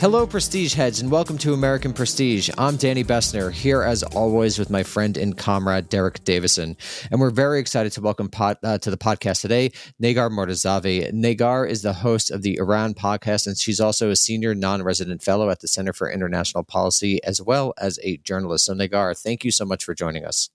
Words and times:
Hello, 0.00 0.28
Prestige 0.28 0.74
Heads, 0.74 1.00
and 1.00 1.10
welcome 1.10 1.36
to 1.38 1.52
American 1.52 1.92
Prestige. 1.92 2.48
I'm 2.56 2.76
Danny 2.76 3.02
Bessner, 3.02 3.50
here 3.50 3.82
as 3.82 4.04
always 4.04 4.56
with 4.56 4.70
my 4.70 4.84
friend 4.84 5.16
and 5.16 5.36
comrade 5.36 5.88
Derek 5.88 6.22
Davison. 6.22 6.76
And 7.10 7.20
we're 7.20 7.30
very 7.30 7.58
excited 7.58 7.90
to 7.92 8.00
welcome 8.00 8.28
pod, 8.28 8.58
uh, 8.62 8.78
to 8.78 8.92
the 8.92 8.96
podcast 8.96 9.40
today 9.40 9.72
Negar 10.00 10.30
Mortazavi. 10.30 11.12
Negar 11.12 11.68
is 11.68 11.82
the 11.82 11.94
host 11.94 12.30
of 12.30 12.42
the 12.42 12.58
Iran 12.58 12.94
podcast, 12.94 13.48
and 13.48 13.58
she's 13.58 13.80
also 13.80 14.10
a 14.10 14.14
senior 14.14 14.54
non 14.54 14.84
resident 14.84 15.20
fellow 15.20 15.50
at 15.50 15.62
the 15.62 15.68
Center 15.68 15.92
for 15.92 16.08
International 16.08 16.62
Policy, 16.62 17.20
as 17.24 17.42
well 17.42 17.74
as 17.76 17.98
a 18.04 18.18
journalist. 18.18 18.66
So, 18.66 18.74
Negar, 18.74 19.20
thank 19.20 19.44
you 19.44 19.50
so 19.50 19.64
much 19.64 19.82
for 19.82 19.96
joining 19.96 20.24
us. 20.24 20.48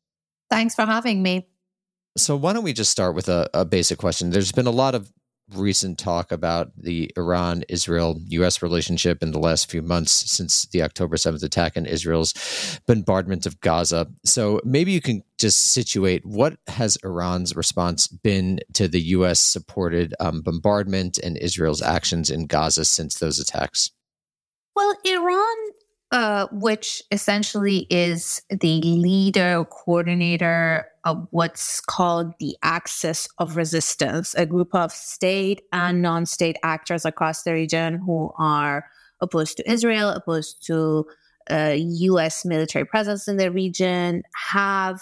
Thanks 0.50 0.74
for 0.74 0.86
having 0.86 1.22
me. 1.22 1.48
So, 2.16 2.38
why 2.38 2.54
don't 2.54 2.64
we 2.64 2.72
just 2.72 2.92
start 2.92 3.14
with 3.14 3.28
a, 3.28 3.50
a 3.54 3.66
basic 3.66 3.98
question? 3.98 4.30
There's 4.30 4.54
been 4.54 4.68
a 4.68 4.72
lot 4.72 4.96
of 4.96 5.12
recent 5.56 5.98
talk 5.98 6.32
about 6.32 6.72
the 6.78 7.12
Iran 7.18 7.64
Israel 7.70 8.20
US 8.28 8.62
relationship 8.62 9.22
in 9.22 9.32
the 9.32 9.40
last 9.40 9.70
few 9.70 9.82
months 9.82 10.12
since 10.12 10.66
the 10.68 10.82
October 10.82 11.16
7th 11.16 11.44
attack 11.44 11.76
and 11.76 11.88
Israel's 11.88 12.34
bombardment 12.88 13.46
of 13.46 13.60
Gaza. 13.62 14.08
So 14.26 14.62
maybe 14.64 14.92
you 14.92 15.02
can 15.02 15.24
just 15.38 15.72
situate 15.72 16.26
what 16.26 16.58
has 16.68 16.98
Iran's 17.04 17.56
response 17.56 18.08
been 18.08 18.60
to 18.74 18.88
the 18.88 19.02
US 19.02 19.40
supported 19.40 20.14
um, 20.20 20.42
bombardment 20.42 21.18
and 21.18 21.38
Israel's 21.38 21.82
actions 21.82 22.30
in 22.30 22.48
Gaza 22.48 22.86
since 22.86 23.20
those 23.20 23.40
attacks? 23.40 23.92
Well, 24.76 24.96
Iran 25.06 25.56
uh, 26.14 26.46
which 26.52 27.02
essentially 27.12 27.88
is 27.90 28.40
the 28.50 28.80
leader, 28.84 29.66
coordinator 29.66 30.86
of 31.06 31.28
what's 31.32 31.82
called 31.82 32.34
the 32.40 32.56
Axis 32.64 33.28
of 33.38 33.58
Resistance, 33.58 34.34
a 34.36 34.46
group 34.46 34.74
of 34.74 34.92
state 34.92 35.62
and 35.72 36.02
non 36.02 36.26
state 36.26 36.58
actors 36.64 37.06
across 37.06 37.44
the 37.44 37.54
region 37.54 37.96
who 37.96 38.32
are 38.38 38.86
opposed 39.22 39.58
to 39.58 39.72
Israel, 39.72 40.10
opposed 40.10 40.66
to 40.68 41.06
uh, 41.50 41.76
US 41.78 42.46
military 42.46 42.86
presence 42.86 43.28
in 43.28 43.38
the 43.38 43.52
region, 43.52 44.24
have 44.52 45.02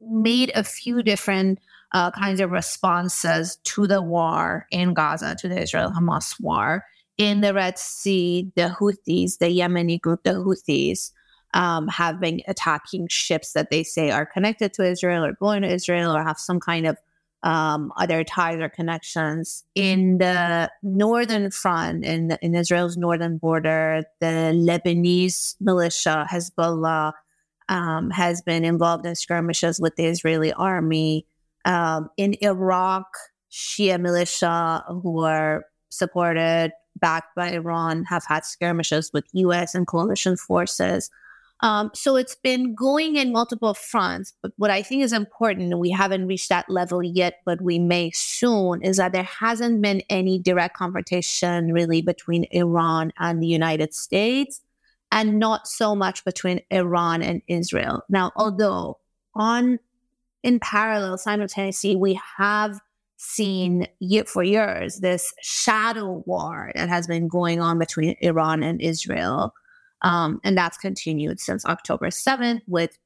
made 0.00 0.52
a 0.54 0.62
few 0.62 1.02
different 1.02 1.58
uh, 1.92 2.10
kinds 2.10 2.40
of 2.40 2.50
responses 2.50 3.56
to 3.64 3.86
the 3.86 4.02
war 4.02 4.66
in 4.70 4.92
Gaza, 4.92 5.34
to 5.36 5.48
the 5.48 5.62
Israel 5.62 5.92
Hamas 5.96 6.38
war. 6.40 6.84
In 7.16 7.40
the 7.40 7.54
Red 7.54 7.78
Sea, 7.78 8.52
the 8.56 8.68
Houthis, 8.78 9.38
the 9.38 9.46
Yemeni 9.46 9.98
group, 9.98 10.22
the 10.22 10.32
Houthis, 10.32 11.12
um, 11.54 11.88
have 11.88 12.20
been 12.20 12.42
attacking 12.48 13.08
ships 13.08 13.52
that 13.52 13.70
they 13.70 13.82
say 13.82 14.10
are 14.10 14.26
connected 14.26 14.72
to 14.74 14.84
Israel 14.84 15.24
or 15.24 15.32
going 15.32 15.62
to 15.62 15.68
Israel 15.68 16.14
or 16.14 16.22
have 16.22 16.38
some 16.38 16.60
kind 16.60 16.86
of 16.86 16.96
um, 17.42 17.92
other 17.96 18.24
ties 18.24 18.58
or 18.58 18.68
connections. 18.68 19.64
In 19.74 20.18
the 20.18 20.70
northern 20.82 21.50
front, 21.50 22.04
in, 22.04 22.36
in 22.42 22.54
Israel's 22.54 22.96
northern 22.96 23.38
border, 23.38 24.04
the 24.20 24.52
Lebanese 24.54 25.54
militia, 25.60 26.26
Hezbollah, 26.30 27.12
um, 27.68 28.10
has 28.10 28.42
been 28.42 28.64
involved 28.64 29.06
in 29.06 29.14
skirmishes 29.14 29.80
with 29.80 29.96
the 29.96 30.06
Israeli 30.06 30.52
army. 30.52 31.26
Um, 31.64 32.10
in 32.16 32.36
Iraq, 32.40 33.06
Shia 33.50 34.00
militia 34.00 34.84
who 34.88 35.24
are 35.24 35.64
supported 35.88 36.72
backed 36.96 37.34
by 37.34 37.50
Iran 37.50 38.04
have 38.04 38.24
had 38.24 38.44
skirmishes 38.44 39.10
with 39.12 39.24
US 39.32 39.74
and 39.74 39.86
coalition 39.86 40.36
forces. 40.36 41.10
Um, 41.60 41.90
so 41.94 42.16
it's 42.16 42.34
been 42.34 42.74
going 42.74 43.16
in 43.16 43.32
multiple 43.32 43.72
fronts. 43.72 44.34
But 44.42 44.52
what 44.56 44.70
I 44.70 44.82
think 44.82 45.02
is 45.02 45.12
important, 45.12 45.72
and 45.72 45.80
we 45.80 45.90
haven't 45.90 46.26
reached 46.26 46.50
that 46.50 46.68
level 46.68 47.02
yet, 47.02 47.40
but 47.46 47.62
we 47.62 47.78
may 47.78 48.10
soon, 48.10 48.82
is 48.82 48.98
that 48.98 49.12
there 49.12 49.22
hasn't 49.22 49.80
been 49.80 50.02
any 50.10 50.38
direct 50.38 50.76
confrontation 50.76 51.72
really 51.72 52.02
between 52.02 52.46
Iran 52.50 53.12
and 53.18 53.42
the 53.42 53.46
United 53.46 53.94
States, 53.94 54.60
and 55.10 55.38
not 55.38 55.66
so 55.66 55.94
much 55.94 56.24
between 56.24 56.60
Iran 56.70 57.22
and 57.22 57.40
Israel. 57.46 58.02
Now, 58.08 58.32
although 58.36 58.98
on 59.34 59.78
in 60.42 60.60
parallel, 60.60 61.18
simultaneously, 61.18 61.96
we 61.96 62.20
have 62.36 62.80
seen 63.16 63.88
for 64.26 64.42
years 64.42 64.98
this 64.98 65.32
shadow 65.40 66.22
war 66.26 66.70
that 66.74 66.88
has 66.88 67.06
been 67.06 67.28
going 67.28 67.60
on 67.60 67.78
between 67.78 68.14
Iran 68.20 68.62
and 68.62 68.80
Israel. 68.80 69.54
Um, 70.02 70.40
and 70.44 70.56
that's 70.56 70.76
continued 70.76 71.40
since 71.40 71.64
October 71.64 72.08
7th 72.08 72.60
with 72.66 72.98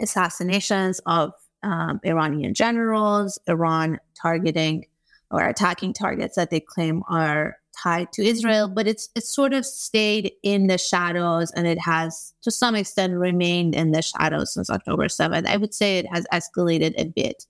assassinations 0.00 1.00
of 1.06 1.32
um, 1.62 2.00
Iranian 2.04 2.54
generals, 2.54 3.38
Iran 3.46 3.98
targeting 4.20 4.86
or 5.30 5.46
attacking 5.46 5.92
targets 5.92 6.36
that 6.36 6.50
they 6.50 6.60
claim 6.60 7.02
are 7.08 7.58
tied 7.82 8.12
to 8.12 8.24
Israel, 8.24 8.68
but 8.68 8.88
it's 8.88 9.08
it's 9.14 9.32
sort 9.32 9.52
of 9.52 9.64
stayed 9.64 10.32
in 10.42 10.66
the 10.66 10.78
shadows 10.78 11.50
and 11.52 11.66
it 11.66 11.78
has 11.78 12.32
to 12.42 12.50
some 12.50 12.74
extent 12.74 13.14
remained 13.14 13.74
in 13.74 13.92
the 13.92 14.02
shadows 14.02 14.54
since 14.54 14.70
October 14.70 15.04
7th. 15.04 15.46
I 15.46 15.56
would 15.56 15.74
say 15.74 15.98
it 15.98 16.06
has 16.12 16.26
escalated 16.32 16.94
a 16.98 17.04
bit. 17.04 17.46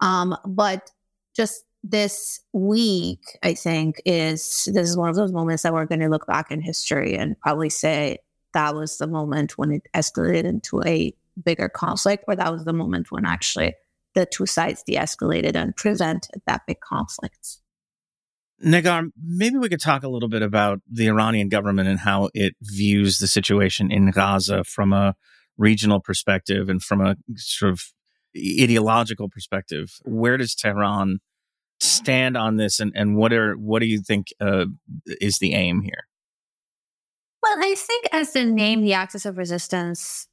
Um, 0.00 0.36
but 0.44 0.90
just 1.34 1.64
this 1.82 2.40
week, 2.52 3.38
I 3.42 3.54
think, 3.54 4.00
is 4.04 4.68
this 4.72 4.88
is 4.88 4.96
one 4.96 5.08
of 5.08 5.16
those 5.16 5.32
moments 5.32 5.62
that 5.62 5.72
we're 5.72 5.86
going 5.86 6.00
to 6.00 6.08
look 6.08 6.26
back 6.26 6.50
in 6.50 6.60
history 6.60 7.16
and 7.16 7.38
probably 7.40 7.70
say 7.70 8.18
that 8.54 8.74
was 8.74 8.98
the 8.98 9.06
moment 9.06 9.58
when 9.58 9.72
it 9.72 9.82
escalated 9.94 10.44
into 10.44 10.82
a 10.82 11.14
bigger 11.42 11.68
conflict, 11.68 12.24
or 12.28 12.36
that 12.36 12.52
was 12.52 12.64
the 12.64 12.72
moment 12.72 13.10
when 13.10 13.24
actually 13.24 13.74
the 14.14 14.26
two 14.26 14.46
sides 14.46 14.82
de 14.82 14.94
escalated 14.94 15.56
and 15.56 15.74
prevented 15.76 16.42
that 16.46 16.62
big 16.66 16.80
conflict. 16.80 17.58
Negar, 18.64 19.08
maybe 19.20 19.58
we 19.58 19.68
could 19.68 19.80
talk 19.80 20.04
a 20.04 20.08
little 20.08 20.28
bit 20.28 20.42
about 20.42 20.80
the 20.88 21.08
Iranian 21.08 21.48
government 21.48 21.88
and 21.88 21.98
how 21.98 22.28
it 22.32 22.54
views 22.62 23.18
the 23.18 23.26
situation 23.26 23.90
in 23.90 24.10
Gaza 24.10 24.62
from 24.62 24.92
a 24.92 25.14
regional 25.58 26.00
perspective 26.00 26.68
and 26.68 26.82
from 26.82 27.00
a 27.00 27.16
sort 27.36 27.72
of 27.72 27.82
ideological 28.36 29.28
perspective, 29.28 29.94
where 30.04 30.36
does 30.36 30.54
Tehran 30.54 31.18
stand 31.82 32.36
on 32.36 32.56
this, 32.56 32.80
and, 32.80 32.92
and 32.94 33.16
what 33.16 33.32
are 33.32 33.54
what 33.54 33.80
do 33.80 33.86
you 33.86 34.00
think 34.00 34.28
uh, 34.40 34.66
is 35.20 35.38
the 35.38 35.54
aim 35.54 35.82
here? 35.82 36.06
Well, 37.42 37.56
I 37.58 37.74
think 37.74 38.06
as 38.12 38.32
the 38.32 38.44
name, 38.44 38.82
the 38.82 38.92
axis 38.92 39.26
of 39.26 39.36
resistance 39.36 40.28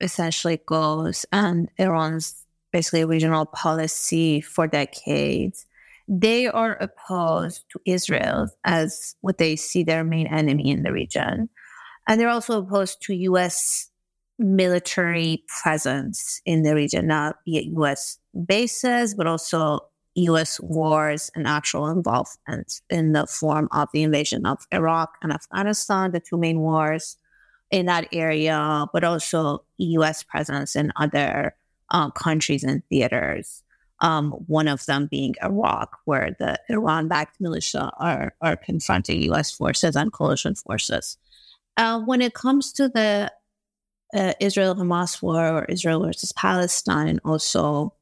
essentially 0.00 0.60
goes, 0.66 1.26
and 1.30 1.70
Iran's 1.76 2.46
basically 2.72 3.04
regional 3.04 3.46
policy 3.46 4.40
for 4.40 4.66
decades, 4.66 5.66
they 6.08 6.46
are 6.46 6.74
opposed 6.76 7.64
to 7.70 7.80
Israel 7.84 8.48
as 8.64 9.14
what 9.20 9.38
they 9.38 9.56
see 9.56 9.82
their 9.82 10.04
main 10.04 10.26
enemy 10.26 10.70
in 10.70 10.82
the 10.82 10.92
region. 10.92 11.50
And 12.06 12.18
they're 12.18 12.30
also 12.30 12.62
opposed 12.62 13.02
to 13.02 13.14
US 13.14 13.90
military 14.38 15.44
presence 15.62 16.40
in 16.46 16.62
the 16.62 16.74
region, 16.74 17.08
not 17.08 17.36
US 17.44 18.18
bases, 18.46 19.14
but 19.14 19.26
also 19.26 19.80
US 20.18 20.60
wars 20.60 21.30
and 21.34 21.46
actual 21.46 21.88
involvement 21.88 22.80
in 22.90 23.12
the 23.12 23.26
form 23.26 23.68
of 23.72 23.88
the 23.92 24.02
invasion 24.02 24.46
of 24.46 24.66
Iraq 24.72 25.16
and 25.22 25.32
Afghanistan, 25.32 26.10
the 26.10 26.20
two 26.20 26.36
main 26.36 26.60
wars 26.60 27.16
in 27.70 27.86
that 27.86 28.08
area, 28.12 28.86
but 28.92 29.04
also 29.04 29.64
US 29.78 30.22
presence 30.22 30.74
in 30.74 30.92
other 30.96 31.54
uh, 31.90 32.10
countries 32.10 32.64
and 32.64 32.82
theaters. 32.88 33.62
Um, 34.00 34.30
one 34.46 34.68
of 34.68 34.86
them 34.86 35.06
being 35.06 35.34
Iraq, 35.42 35.98
where 36.04 36.36
the 36.38 36.60
Iran 36.68 37.08
backed 37.08 37.40
militia 37.40 37.90
are, 37.98 38.34
are 38.40 38.56
confronting 38.56 39.22
US 39.32 39.50
forces 39.50 39.96
and 39.96 40.12
coalition 40.12 40.54
forces. 40.54 41.16
Uh, 41.76 42.00
when 42.00 42.22
it 42.22 42.34
comes 42.34 42.72
to 42.72 42.88
the 42.88 43.32
uh, 44.14 44.32
Israel 44.40 44.74
Hamas 44.74 45.22
war 45.22 45.46
or 45.46 45.64
Israel 45.66 46.04
versus 46.04 46.32
Palestine, 46.32 47.20
also 47.24 47.92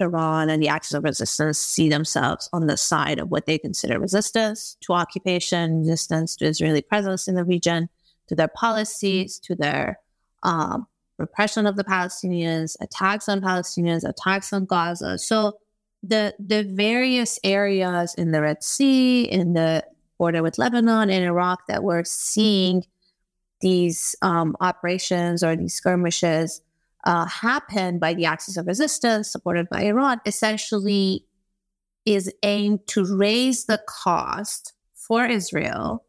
Iran 0.00 0.50
and 0.50 0.62
the 0.62 0.68
axis 0.68 0.94
of 0.94 1.04
resistance 1.04 1.58
see 1.58 1.88
themselves 1.88 2.48
on 2.52 2.66
the 2.66 2.76
side 2.76 3.18
of 3.18 3.30
what 3.30 3.46
they 3.46 3.58
consider 3.58 3.98
resistance 3.98 4.76
to 4.80 4.92
occupation, 4.92 5.80
resistance 5.80 6.36
to 6.36 6.46
Israeli 6.46 6.82
presence 6.82 7.28
in 7.28 7.34
the 7.36 7.44
region, 7.44 7.88
to 8.28 8.34
their 8.34 8.48
policies, 8.48 9.38
to 9.40 9.54
their 9.54 10.00
um, 10.42 10.86
repression 11.18 11.66
of 11.66 11.76
the 11.76 11.84
Palestinians, 11.84 12.76
attacks 12.80 13.28
on 13.28 13.40
Palestinians, 13.40 14.08
attacks 14.08 14.52
on 14.52 14.64
Gaza. 14.64 15.18
So 15.18 15.58
the 16.02 16.34
the 16.38 16.64
various 16.64 17.38
areas 17.44 18.14
in 18.14 18.32
the 18.32 18.42
Red 18.42 18.62
Sea, 18.62 19.22
in 19.22 19.54
the 19.54 19.84
border 20.18 20.42
with 20.42 20.58
Lebanon 20.58 21.10
and 21.10 21.24
Iraq 21.24 21.66
that 21.68 21.82
we're 21.82 22.04
seeing 22.04 22.84
these 23.60 24.14
um, 24.22 24.56
operations 24.60 25.42
or 25.42 25.56
these 25.56 25.74
skirmishes 25.74 26.60
uh, 27.04 27.26
happen 27.26 27.98
by 27.98 28.14
the 28.14 28.24
axis 28.24 28.56
of 28.56 28.66
resistance 28.66 29.30
supported 29.30 29.68
by 29.68 29.82
Iran 29.82 30.20
essentially 30.26 31.26
is 32.04 32.32
aimed 32.42 32.86
to 32.88 33.04
raise 33.04 33.66
the 33.66 33.80
cost 33.86 34.72
for 34.94 35.24
Israel, 35.24 36.04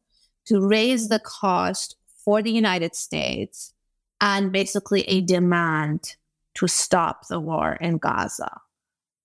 to 0.46 0.66
raise 0.66 1.10
the 1.10 1.20
cost 1.20 1.96
for 2.24 2.42
the 2.42 2.52
United 2.52 2.96
States, 2.96 3.74
and 4.22 4.52
basically 4.52 5.02
a 5.04 5.22
demand 5.22 6.16
to 6.56 6.68
stop 6.68 7.28
the 7.28 7.40
war 7.40 7.78
in 7.82 7.98
Gaza, 7.98 8.62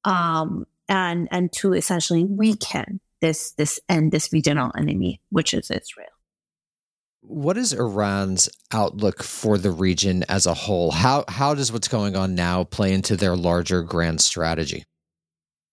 um, 0.05 0.67
and 0.89 1.29
and 1.31 1.53
to 1.53 1.73
essentially 1.73 2.25
weaken 2.25 3.01
this 3.21 3.53
this 3.53 3.79
and 3.89 4.11
this 4.13 4.33
regional 4.33 4.73
enemy, 4.77 5.21
which 5.31 5.55
is 5.55 5.71
Israel. 5.71 6.09
What 7.23 7.59
is 7.59 7.73
Iran's 7.73 8.49
outlook 8.73 9.23
for 9.23 9.59
the 9.59 9.71
region 9.71 10.25
as 10.29 10.47
a 10.47 10.55
whole? 10.55 10.91
How 10.91 11.25
how 11.29 11.55
does 11.55 11.71
what's 11.71 11.89
going 11.89 12.17
on 12.17 12.35
now 12.35 12.65
play 12.65 12.93
into 12.93 13.17
their 13.17 13.37
larger 13.37 13.83
grand 13.83 14.21
strategy? 14.21 14.85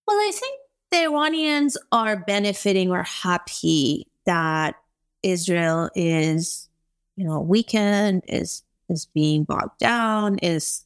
Well, 0.06 0.16
I 0.16 0.30
think 0.32 0.60
the 0.90 1.04
Iranians 1.04 1.76
are 1.90 2.16
benefiting 2.16 2.90
or 2.90 3.02
happy 3.02 4.06
that 4.26 4.76
Israel 5.22 5.90
is, 5.94 6.68
you 7.16 7.26
know, 7.26 7.40
weakened, 7.40 8.24
is 8.28 8.62
is 8.88 9.06
being 9.06 9.44
bogged 9.44 9.78
down, 9.78 10.38
is 10.38 10.84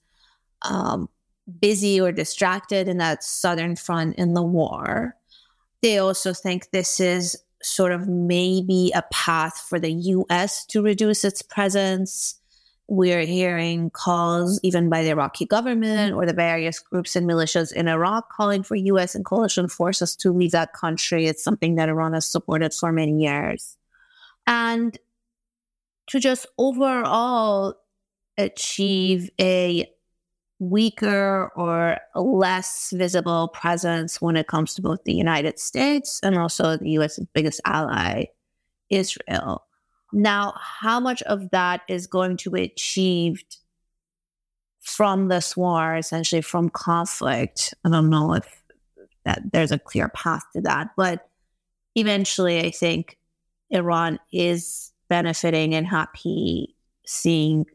um, 0.62 1.08
busy 1.60 2.00
or 2.00 2.12
distracted 2.12 2.88
in 2.88 2.98
that 2.98 3.24
southern 3.24 3.76
front 3.76 4.16
in 4.16 4.34
the 4.34 4.42
war. 4.42 5.16
They 5.82 5.98
also 5.98 6.32
think 6.32 6.70
this 6.70 7.00
is 7.00 7.36
sort 7.62 7.92
of 7.92 8.08
maybe 8.08 8.92
a 8.94 9.02
path 9.12 9.64
for 9.68 9.78
the 9.78 9.92
US 9.92 10.66
to 10.66 10.82
reduce 10.82 11.24
its 11.24 11.42
presence. 11.42 12.38
We're 12.88 13.24
hearing 13.24 13.90
calls, 13.90 14.60
even 14.62 14.90
by 14.90 15.02
the 15.02 15.10
Iraqi 15.10 15.46
government 15.46 16.14
or 16.14 16.26
the 16.26 16.32
various 16.32 16.78
groups 16.78 17.16
and 17.16 17.28
militias 17.28 17.72
in 17.72 17.88
Iraq, 17.88 18.30
calling 18.30 18.62
for 18.62 18.74
US 18.74 19.14
and 19.14 19.24
coalition 19.24 19.68
forces 19.68 20.14
to 20.16 20.32
leave 20.32 20.50
that 20.50 20.72
country. 20.74 21.26
It's 21.26 21.44
something 21.44 21.76
that 21.76 21.88
Iran 21.88 22.12
has 22.12 22.26
supported 22.26 22.74
for 22.74 22.92
many 22.92 23.22
years. 23.22 23.76
And 24.46 24.98
to 26.08 26.20
just 26.20 26.46
overall 26.58 27.76
achieve 28.36 29.30
a 29.40 29.86
weaker 30.62 31.50
or 31.56 31.98
less 32.14 32.92
visible 32.94 33.48
presence 33.48 34.20
when 34.20 34.36
it 34.36 34.46
comes 34.46 34.74
to 34.74 34.82
both 34.82 35.02
the 35.04 35.12
United 35.12 35.58
States 35.58 36.20
and 36.22 36.38
also 36.38 36.76
the 36.76 36.90
US's 36.90 37.26
biggest 37.34 37.60
ally, 37.64 38.26
Israel. 38.88 39.66
Now, 40.12 40.54
how 40.56 41.00
much 41.00 41.20
of 41.22 41.50
that 41.50 41.80
is 41.88 42.06
going 42.06 42.36
to 42.38 42.50
be 42.50 42.62
achieved 42.62 43.56
from 44.80 45.28
this 45.28 45.56
war, 45.56 45.96
essentially 45.96 46.42
from 46.42 46.68
conflict? 46.68 47.74
I 47.84 47.90
don't 47.90 48.10
know 48.10 48.34
if 48.34 48.62
that 49.24 49.40
there's 49.52 49.72
a 49.72 49.78
clear 49.78 50.08
path 50.10 50.44
to 50.54 50.60
that, 50.60 50.90
but 50.96 51.28
eventually, 51.96 52.60
I 52.60 52.70
think 52.70 53.18
Iran 53.70 54.20
is 54.32 54.92
benefiting 55.08 55.74
and 55.74 55.86
happy 55.86 56.76
seeing 57.04 57.66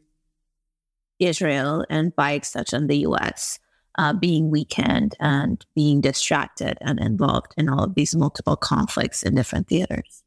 Israel 1.18 1.84
and 1.88 2.14
by 2.14 2.32
extension 2.32 2.86
the 2.86 2.98
US 2.98 3.58
uh, 3.98 4.12
being 4.12 4.50
weakened 4.50 5.14
and 5.18 5.64
being 5.74 6.00
distracted 6.00 6.78
and 6.80 7.00
involved 7.00 7.52
in 7.56 7.68
all 7.68 7.84
of 7.84 7.94
these 7.94 8.14
multiple 8.14 8.56
conflicts 8.56 9.22
in 9.22 9.34
different 9.34 9.68
theaters. 9.68 10.22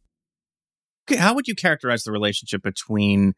Okay, 1.09 1.19
how 1.19 1.33
would 1.33 1.47
you 1.47 1.55
characterize 1.55 2.03
the 2.03 2.11
relationship 2.11 2.61
between 2.61 3.33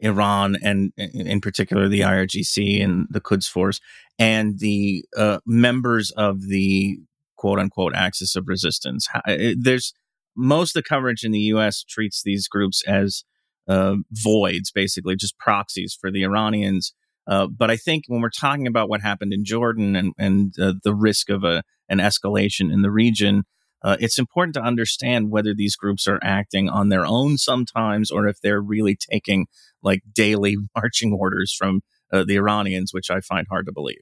Iran 0.00 0.56
and, 0.62 0.92
in 0.96 1.40
particular, 1.40 1.88
the 1.88 2.00
IRGC 2.00 2.82
and 2.84 3.06
the 3.10 3.20
Quds 3.20 3.48
Force 3.48 3.80
and 4.18 4.58
the 4.60 5.04
uh, 5.16 5.38
members 5.44 6.10
of 6.12 6.48
the 6.48 6.98
quote 7.36 7.58
unquote 7.58 7.94
axis 7.94 8.36
of 8.36 8.46
resistance? 8.46 9.08
There's 9.56 9.92
most 10.36 10.76
of 10.76 10.84
the 10.84 10.88
coverage 10.88 11.24
in 11.24 11.32
the 11.32 11.40
U.S. 11.40 11.82
treats 11.82 12.22
these 12.22 12.46
groups 12.46 12.82
as 12.86 13.24
uh, 13.66 13.96
voids, 14.12 14.70
basically 14.70 15.16
just 15.16 15.38
proxies 15.38 15.96
for 16.00 16.10
the 16.10 16.22
Iranians. 16.22 16.94
Uh, 17.28 17.46
but 17.46 17.70
I 17.70 17.76
think 17.76 18.04
when 18.06 18.22
we're 18.22 18.30
talking 18.30 18.66
about 18.66 18.88
what 18.88 19.02
happened 19.02 19.32
in 19.34 19.44
Jordan 19.44 19.94
and, 19.94 20.14
and 20.18 20.58
uh, 20.58 20.72
the 20.82 20.94
risk 20.94 21.28
of 21.28 21.44
a, 21.44 21.62
an 21.88 21.98
escalation 21.98 22.72
in 22.72 22.82
the 22.82 22.90
region, 22.90 23.44
uh, 23.82 23.96
it's 24.00 24.18
important 24.18 24.54
to 24.54 24.62
understand 24.62 25.30
whether 25.30 25.54
these 25.54 25.76
groups 25.76 26.08
are 26.08 26.18
acting 26.22 26.68
on 26.68 26.88
their 26.88 27.04
own 27.04 27.36
sometimes 27.36 28.10
or 28.10 28.26
if 28.26 28.40
they're 28.40 28.60
really 28.60 28.96
taking 28.96 29.46
like 29.82 30.02
daily 30.12 30.56
marching 30.74 31.12
orders 31.12 31.52
from 31.52 31.82
uh, 32.12 32.24
the 32.24 32.36
Iranians, 32.36 32.92
which 32.92 33.10
I 33.10 33.20
find 33.20 33.46
hard 33.48 33.66
to 33.66 33.72
believe. 33.72 34.00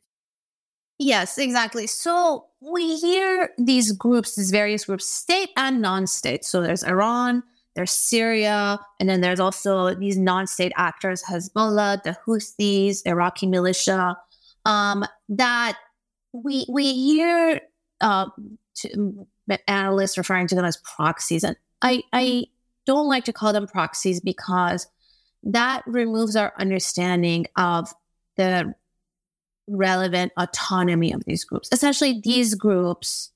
Yes, 0.98 1.36
exactly. 1.36 1.86
So 1.86 2.46
we 2.60 2.96
hear 2.96 3.50
these 3.58 3.92
groups, 3.92 4.34
these 4.34 4.50
various 4.50 4.86
groups, 4.86 5.06
state 5.06 5.50
and 5.56 5.82
non 5.82 6.06
state. 6.06 6.44
So 6.44 6.62
there's 6.62 6.82
Iran, 6.82 7.42
there's 7.76 7.92
Syria, 7.92 8.80
and 8.98 9.08
then 9.08 9.20
there's 9.20 9.38
also 9.38 9.94
these 9.94 10.16
non-state 10.16 10.72
actors, 10.76 11.22
Hezbollah, 11.22 12.02
the 12.02 12.16
Houthis, 12.26 13.02
Iraqi 13.04 13.46
militia, 13.46 14.16
um, 14.64 15.04
that 15.28 15.76
we 16.32 16.66
we 16.68 16.92
hear 16.92 17.60
uh, 18.00 18.26
to, 18.76 19.26
analysts 19.68 20.18
referring 20.18 20.48
to 20.48 20.54
them 20.54 20.64
as 20.64 20.78
proxies, 20.78 21.44
and 21.44 21.56
I 21.82 22.02
I 22.12 22.46
don't 22.86 23.08
like 23.08 23.24
to 23.26 23.32
call 23.32 23.52
them 23.52 23.66
proxies 23.66 24.20
because 24.20 24.88
that 25.42 25.82
removes 25.86 26.34
our 26.34 26.54
understanding 26.58 27.46
of 27.56 27.92
the 28.36 28.74
relevant 29.68 30.32
autonomy 30.36 31.12
of 31.12 31.24
these 31.24 31.44
groups. 31.44 31.68
Essentially, 31.72 32.20
these 32.22 32.54
groups 32.54 33.32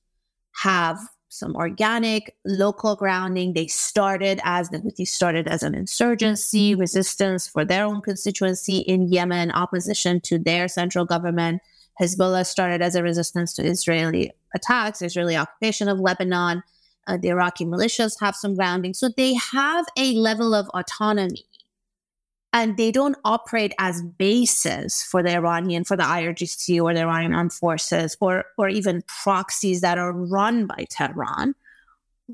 have 0.63 0.97
some 1.31 1.55
organic 1.55 2.35
local 2.45 2.97
grounding. 2.97 3.53
They 3.53 3.67
started 3.67 4.41
as 4.43 4.69
the 4.69 4.79
Houthis 4.79 5.07
started 5.07 5.47
as 5.47 5.63
an 5.63 5.73
insurgency 5.73 6.75
resistance 6.75 7.47
for 7.47 7.63
their 7.63 7.85
own 7.85 8.01
constituency 8.01 8.79
in 8.79 9.07
Yemen, 9.07 9.49
opposition 9.51 10.19
to 10.21 10.37
their 10.37 10.67
central 10.67 11.05
government. 11.05 11.61
Hezbollah 12.01 12.45
started 12.45 12.81
as 12.81 12.95
a 12.95 13.03
resistance 13.03 13.53
to 13.53 13.65
Israeli 13.65 14.31
attacks, 14.53 15.01
Israeli 15.01 15.37
occupation 15.37 15.87
of 15.87 15.99
Lebanon. 16.01 16.63
Uh, 17.07 17.15
the 17.15 17.29
Iraqi 17.29 17.65
militias 17.65 18.19
have 18.19 18.35
some 18.35 18.53
grounding. 18.53 18.93
So 18.93 19.09
they 19.15 19.33
have 19.35 19.85
a 19.97 20.13
level 20.13 20.53
of 20.53 20.67
autonomy 20.69 21.45
and 22.53 22.77
they 22.77 22.91
don't 22.91 23.17
operate 23.23 23.73
as 23.79 24.01
bases 24.01 25.01
for 25.03 25.23
the 25.23 25.33
Iranian, 25.33 25.83
for 25.83 25.95
the 25.95 26.03
IRGC 26.03 26.81
or 26.81 26.93
the 26.93 27.01
Iranian 27.01 27.33
armed 27.33 27.53
forces, 27.53 28.17
or 28.19 28.45
or 28.57 28.67
even 28.67 29.03
proxies 29.23 29.81
that 29.81 29.97
are 29.97 30.13
run 30.13 30.67
by 30.67 30.85
Tehran, 30.89 31.55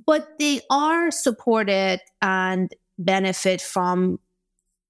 but 0.05 0.27
they 0.39 0.61
are 0.69 1.11
supported 1.11 1.99
and 2.21 2.73
benefit 2.97 3.61
from 3.61 4.19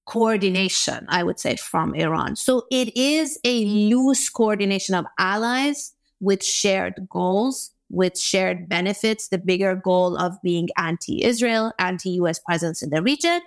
coordination, 0.05 1.05
I 1.09 1.23
would 1.23 1.39
say, 1.39 1.57
from 1.57 1.93
Iran. 1.93 2.37
So 2.37 2.65
it 2.71 2.95
is 2.95 3.37
a 3.43 3.65
loose 3.65 4.29
coordination 4.29 4.95
of 4.95 5.05
allies 5.19 5.93
with 6.21 6.43
shared 6.43 7.07
goals, 7.09 7.71
with 7.89 8.17
shared 8.17 8.69
benefits, 8.69 9.27
the 9.27 9.37
bigger 9.37 9.75
goal 9.75 10.15
of 10.15 10.41
being 10.41 10.69
anti-Israel, 10.77 11.73
anti-US 11.77 12.39
presence 12.39 12.81
in 12.81 12.89
the 12.89 13.01
region 13.01 13.41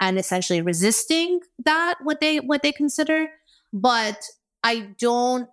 and 0.00 0.18
essentially 0.18 0.62
resisting 0.62 1.40
that 1.64 1.96
what 2.02 2.20
they 2.20 2.38
what 2.38 2.62
they 2.62 2.72
consider 2.72 3.28
but 3.72 4.22
i 4.62 4.88
don't 4.98 5.48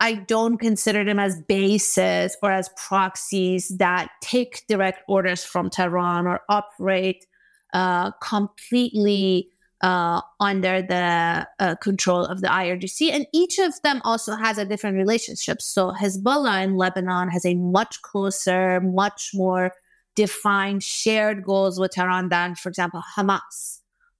i 0.00 0.14
don't 0.14 0.58
consider 0.58 1.04
them 1.04 1.18
as 1.18 1.40
bases 1.48 2.36
or 2.42 2.50
as 2.50 2.70
proxies 2.76 3.68
that 3.78 4.10
take 4.20 4.66
direct 4.68 5.02
orders 5.08 5.44
from 5.44 5.70
tehran 5.70 6.26
or 6.26 6.40
operate 6.48 7.26
uh, 7.74 8.10
completely 8.22 9.50
uh, 9.80 10.20
under 10.40 10.82
the 10.82 11.46
uh, 11.58 11.74
control 11.76 12.24
of 12.24 12.40
the 12.40 12.48
IRGC. 12.48 13.12
And 13.12 13.26
each 13.32 13.58
of 13.58 13.80
them 13.82 14.00
also 14.04 14.34
has 14.34 14.58
a 14.58 14.64
different 14.64 14.96
relationship. 14.96 15.62
So 15.62 15.92
Hezbollah 15.92 16.64
in 16.64 16.76
Lebanon 16.76 17.28
has 17.28 17.44
a 17.44 17.54
much 17.54 18.02
closer, 18.02 18.80
much 18.80 19.30
more 19.34 19.72
defined 20.18 20.82
shared 20.82 21.44
goals 21.44 21.78
with 21.78 21.92
Tehran 21.92 22.28
than, 22.28 22.56
for 22.56 22.68
example, 22.68 23.04
Hamas. 23.16 23.78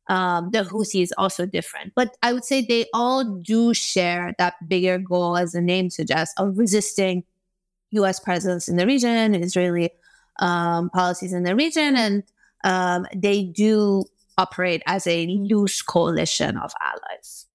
Um, 0.08 0.50
the 0.52 0.62
Houthis 0.62 1.02
is 1.02 1.14
also 1.18 1.44
different, 1.44 1.92
but 1.94 2.16
I 2.22 2.32
would 2.32 2.44
say 2.44 2.64
they 2.64 2.86
all 2.94 3.24
do 3.24 3.74
share 3.74 4.32
that 4.38 4.54
bigger 4.66 4.96
goal, 4.96 5.36
as 5.36 5.52
the 5.52 5.60
name 5.60 5.90
suggests, 5.90 6.32
of 6.38 6.56
resisting 6.56 7.24
U.S. 7.90 8.20
presence 8.20 8.68
in 8.68 8.76
the 8.76 8.86
region, 8.86 9.34
Israeli 9.34 9.90
um, 10.38 10.88
policies 10.90 11.32
in 11.32 11.42
the 11.42 11.56
region, 11.56 11.96
and 11.96 12.22
um, 12.62 13.06
they 13.14 13.42
do 13.42 14.04
operate 14.38 14.82
as 14.86 15.06
a 15.06 15.26
loose 15.26 15.82
coalition 15.82 16.56
of 16.56 16.72
allies. 16.80 17.47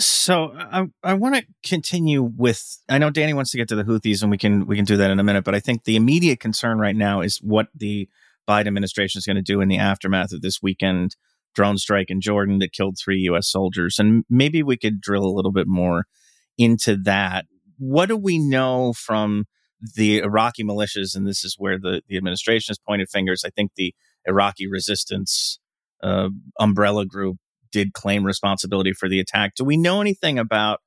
So 0.00 0.52
I 0.54 0.86
I 1.02 1.14
want 1.14 1.34
to 1.36 1.46
continue 1.64 2.22
with 2.22 2.62
I 2.88 2.98
know 2.98 3.10
Danny 3.10 3.34
wants 3.34 3.50
to 3.50 3.58
get 3.58 3.68
to 3.68 3.76
the 3.76 3.84
Houthis 3.84 4.22
and 4.22 4.30
we 4.30 4.38
can 4.38 4.66
we 4.66 4.76
can 4.76 4.84
do 4.84 4.96
that 4.96 5.10
in 5.10 5.18
a 5.18 5.24
minute, 5.24 5.44
but 5.44 5.54
I 5.54 5.60
think 5.60 5.84
the 5.84 5.96
immediate 5.96 6.38
concern 6.38 6.78
right 6.78 6.94
now 6.94 7.20
is 7.20 7.38
what 7.38 7.68
the 7.74 8.08
Biden 8.48 8.68
administration 8.68 9.18
is 9.18 9.26
going 9.26 9.36
to 9.36 9.42
do 9.42 9.60
in 9.60 9.68
the 9.68 9.78
aftermath 9.78 10.32
of 10.32 10.40
this 10.40 10.62
weekend 10.62 11.16
drone 11.54 11.76
strike 11.78 12.10
in 12.10 12.20
Jordan 12.20 12.60
that 12.60 12.72
killed 12.72 12.96
three 12.96 13.18
US 13.30 13.48
soldiers. 13.48 13.98
And 13.98 14.24
maybe 14.30 14.62
we 14.62 14.76
could 14.76 15.00
drill 15.00 15.24
a 15.24 15.34
little 15.34 15.52
bit 15.52 15.66
more 15.66 16.04
into 16.56 16.96
that. 17.04 17.46
What 17.78 18.06
do 18.06 18.16
we 18.16 18.38
know 18.38 18.92
from 18.92 19.46
the 19.96 20.18
Iraqi 20.18 20.62
militias? 20.62 21.16
And 21.16 21.26
this 21.26 21.44
is 21.44 21.56
where 21.58 21.78
the, 21.78 22.02
the 22.08 22.16
administration 22.16 22.70
has 22.70 22.78
pointed 22.78 23.08
fingers. 23.10 23.42
I 23.44 23.50
think 23.50 23.72
the 23.76 23.94
Iraqi 24.24 24.68
resistance 24.68 25.58
uh, 26.02 26.28
umbrella 26.60 27.04
group 27.04 27.38
did 27.70 27.92
claim 27.92 28.24
responsibility 28.24 28.92
for 28.92 29.08
the 29.08 29.20
attack. 29.20 29.54
Do 29.56 29.64
we 29.64 29.76
know 29.76 30.00
anything 30.00 30.38
about 30.38 30.80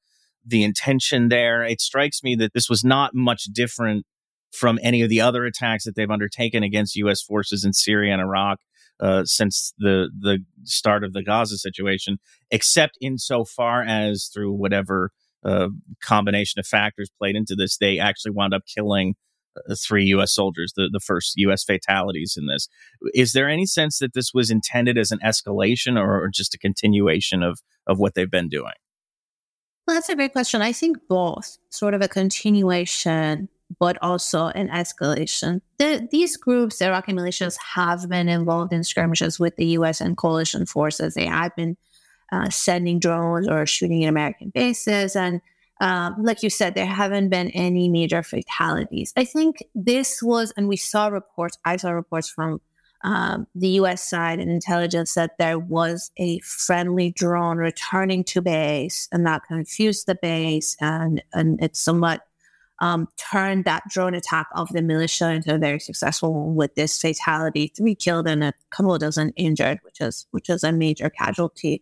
the 0.45 0.63
intention 0.63 1.29
there? 1.29 1.63
It 1.63 1.81
strikes 1.81 2.23
me 2.23 2.35
that 2.35 2.53
this 2.53 2.69
was 2.69 2.83
not 2.83 3.13
much 3.13 3.43
different 3.45 4.05
from 4.51 4.79
any 4.83 5.01
of 5.01 5.09
the 5.09 5.21
other 5.21 5.45
attacks 5.45 5.85
that 5.85 5.95
they've 5.95 6.11
undertaken 6.11 6.63
against 6.63 6.95
U.S. 6.97 7.21
forces 7.21 7.63
in 7.63 7.73
Syria 7.73 8.13
and 8.13 8.21
Iraq. 8.21 8.59
uh, 9.01 9.25
since 9.25 9.73
the 9.79 10.09
the 10.17 10.39
start 10.63 11.03
of 11.03 11.13
the 11.13 11.23
Gaza 11.23 11.57
situation, 11.57 12.19
except 12.51 12.97
insofar 13.01 13.81
as 13.83 14.29
through 14.33 14.53
whatever 14.53 15.11
uh, 15.43 15.69
combination 16.03 16.59
of 16.59 16.67
factors 16.67 17.09
played 17.17 17.35
into 17.35 17.55
this, 17.55 17.77
they 17.77 17.97
actually 17.99 18.31
wound 18.31 18.53
up 18.53 18.61
killing 18.73 19.15
three 19.75 20.05
U.S. 20.05 20.33
soldiers, 20.33 20.73
the, 20.75 20.89
the 20.91 20.99
first 20.99 21.33
U.S. 21.37 21.63
fatalities 21.63 22.35
in 22.37 22.47
this. 22.47 22.67
Is 23.13 23.33
there 23.33 23.49
any 23.49 23.65
sense 23.65 23.99
that 23.99 24.13
this 24.13 24.33
was 24.33 24.49
intended 24.49 24.97
as 24.97 25.11
an 25.11 25.19
escalation 25.23 25.99
or, 25.99 26.23
or 26.23 26.29
just 26.29 26.53
a 26.53 26.57
continuation 26.57 27.43
of 27.43 27.59
of 27.87 27.99
what 27.99 28.13
they've 28.13 28.29
been 28.29 28.49
doing? 28.49 28.73
Well, 29.87 29.95
that's 29.97 30.09
a 30.09 30.15
great 30.15 30.33
question. 30.33 30.61
I 30.61 30.71
think 30.71 30.97
both, 31.09 31.57
sort 31.69 31.93
of 31.93 32.01
a 32.01 32.07
continuation, 32.07 33.49
but 33.79 33.97
also 34.01 34.47
an 34.47 34.69
escalation. 34.69 35.61
The, 35.77 36.07
these 36.11 36.37
groups, 36.37 36.77
the 36.77 36.85
Iraqi 36.85 37.13
militias, 37.13 37.57
have 37.73 38.07
been 38.07 38.29
involved 38.29 38.73
in 38.73 38.83
skirmishes 38.83 39.39
with 39.39 39.55
the 39.55 39.65
U.S. 39.67 39.99
and 40.01 40.15
coalition 40.15 40.65
forces. 40.65 41.15
They 41.15 41.25
have 41.25 41.55
been 41.55 41.77
uh, 42.31 42.49
sending 42.49 42.99
drones 42.99 43.47
or 43.47 43.65
shooting 43.65 44.03
at 44.05 44.09
American 44.09 44.49
bases. 44.49 45.15
And 45.15 45.41
um, 45.81 46.15
like 46.19 46.43
you 46.43 46.51
said, 46.51 46.75
there 46.75 46.85
haven't 46.85 47.29
been 47.29 47.49
any 47.49 47.89
major 47.89 48.21
fatalities. 48.21 49.13
I 49.17 49.25
think 49.25 49.63
this 49.73 50.21
was, 50.21 50.53
and 50.55 50.67
we 50.67 50.77
saw 50.77 51.07
reports, 51.07 51.57
I 51.65 51.77
saw 51.77 51.89
reports 51.89 52.29
from 52.29 52.61
um, 53.03 53.47
the 53.55 53.69
US 53.69 54.07
side 54.07 54.39
and 54.39 54.51
intelligence 54.51 55.15
that 55.15 55.39
there 55.39 55.57
was 55.57 56.11
a 56.17 56.37
friendly 56.41 57.09
drone 57.09 57.57
returning 57.57 58.23
to 58.25 58.43
base, 58.43 59.09
and 59.11 59.25
that 59.25 59.41
confused 59.47 60.05
the 60.05 60.13
base, 60.13 60.77
and, 60.79 61.23
and 61.33 61.61
it 61.63 61.75
somewhat 61.75 62.27
um, 62.77 63.07
turned 63.17 63.65
that 63.65 63.81
drone 63.89 64.13
attack 64.13 64.49
of 64.53 64.69
the 64.69 64.83
militia 64.83 65.31
into 65.31 65.55
a 65.55 65.57
very 65.57 65.79
successful 65.79 66.31
one 66.31 66.55
with 66.55 66.75
this 66.75 67.01
fatality, 67.01 67.73
three 67.75 67.95
killed 67.95 68.27
and 68.27 68.43
a 68.43 68.53
couple 68.69 68.95
dozen 68.99 69.33
injured, 69.35 69.79
which 69.81 69.99
is 69.99 70.27
which 70.29 70.47
is 70.47 70.63
a 70.63 70.71
major 70.71 71.09
casualty. 71.09 71.81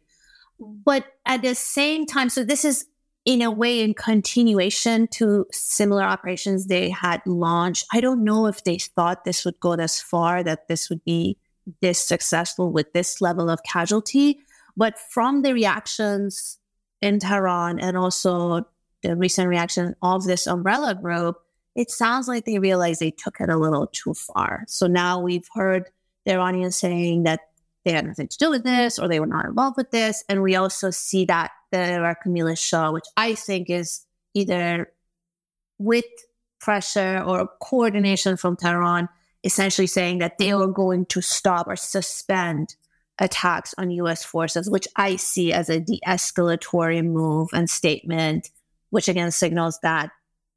But 0.57 1.05
at 1.25 1.41
the 1.41 1.55
same 1.55 2.05
time, 2.05 2.29
so 2.29 2.45
this 2.45 2.63
is 2.63 2.85
in 3.29 3.43
a 3.43 3.51
way 3.51 3.81
in 3.81 3.93
continuation 3.93 5.07
to 5.07 5.45
similar 5.51 6.01
operations 6.01 6.65
they 6.65 6.89
had 6.89 7.21
launched. 7.27 7.85
I 7.93 8.01
don't 8.01 8.23
know 8.23 8.47
if 8.47 8.63
they 8.63 8.79
thought 8.79 9.23
this 9.23 9.45
would 9.45 9.59
go 9.59 9.75
this 9.75 10.01
far, 10.01 10.41
that 10.41 10.67
this 10.67 10.89
would 10.89 11.05
be 11.05 11.37
this 11.79 11.99
successful 11.99 12.71
with 12.71 12.91
this 12.93 13.21
level 13.21 13.47
of 13.47 13.61
casualty. 13.61 14.39
But 14.75 14.97
from 14.97 15.43
the 15.43 15.53
reactions 15.53 16.57
in 17.03 17.19
Tehran 17.19 17.79
and 17.79 17.95
also 17.95 18.65
the 19.03 19.15
recent 19.15 19.47
reaction 19.47 19.95
of 20.01 20.23
this 20.23 20.47
umbrella 20.47 20.95
group, 20.95 21.37
it 21.75 21.91
sounds 21.91 22.27
like 22.27 22.45
they 22.45 22.57
realized 22.57 22.99
they 22.99 23.11
took 23.11 23.39
it 23.39 23.49
a 23.49 23.57
little 23.57 23.85
too 23.85 24.15
far. 24.15 24.65
So 24.67 24.87
now 24.87 25.19
we've 25.19 25.47
heard 25.53 25.91
the 26.25 26.33
Iranians 26.33 26.77
saying 26.77 27.23
that 27.23 27.41
they 27.85 27.91
had 27.91 28.05
nothing 28.05 28.27
to 28.27 28.37
do 28.37 28.49
with 28.49 28.63
this 28.63 28.99
or 28.99 29.07
they 29.07 29.19
were 29.19 29.25
not 29.25 29.45
involved 29.45 29.77
with 29.77 29.91
this. 29.91 30.23
And 30.27 30.41
we 30.41 30.55
also 30.55 30.89
see 30.89 31.25
that 31.25 31.51
the 31.71 31.93
Iraqi 31.93 32.29
militia, 32.29 32.91
which 32.91 33.05
I 33.15 33.35
think 33.35 33.69
is 33.69 34.05
either 34.33 34.91
with 35.77 36.05
pressure 36.59 37.23
or 37.25 37.49
coordination 37.61 38.37
from 38.37 38.57
Tehran, 38.57 39.07
essentially 39.43 39.87
saying 39.87 40.19
that 40.19 40.37
they 40.37 40.51
are 40.51 40.67
going 40.67 41.05
to 41.07 41.21
stop 41.21 41.67
or 41.67 41.75
suspend 41.75 42.75
attacks 43.17 43.73
on 43.77 43.91
US 43.91 44.23
forces, 44.23 44.69
which 44.69 44.87
I 44.95 45.15
see 45.15 45.53
as 45.53 45.69
a 45.69 45.79
de 45.79 45.99
escalatory 46.05 47.03
move 47.03 47.49
and 47.53 47.69
statement, 47.69 48.49
which 48.89 49.07
again 49.07 49.31
signals 49.31 49.79
that 49.83 50.11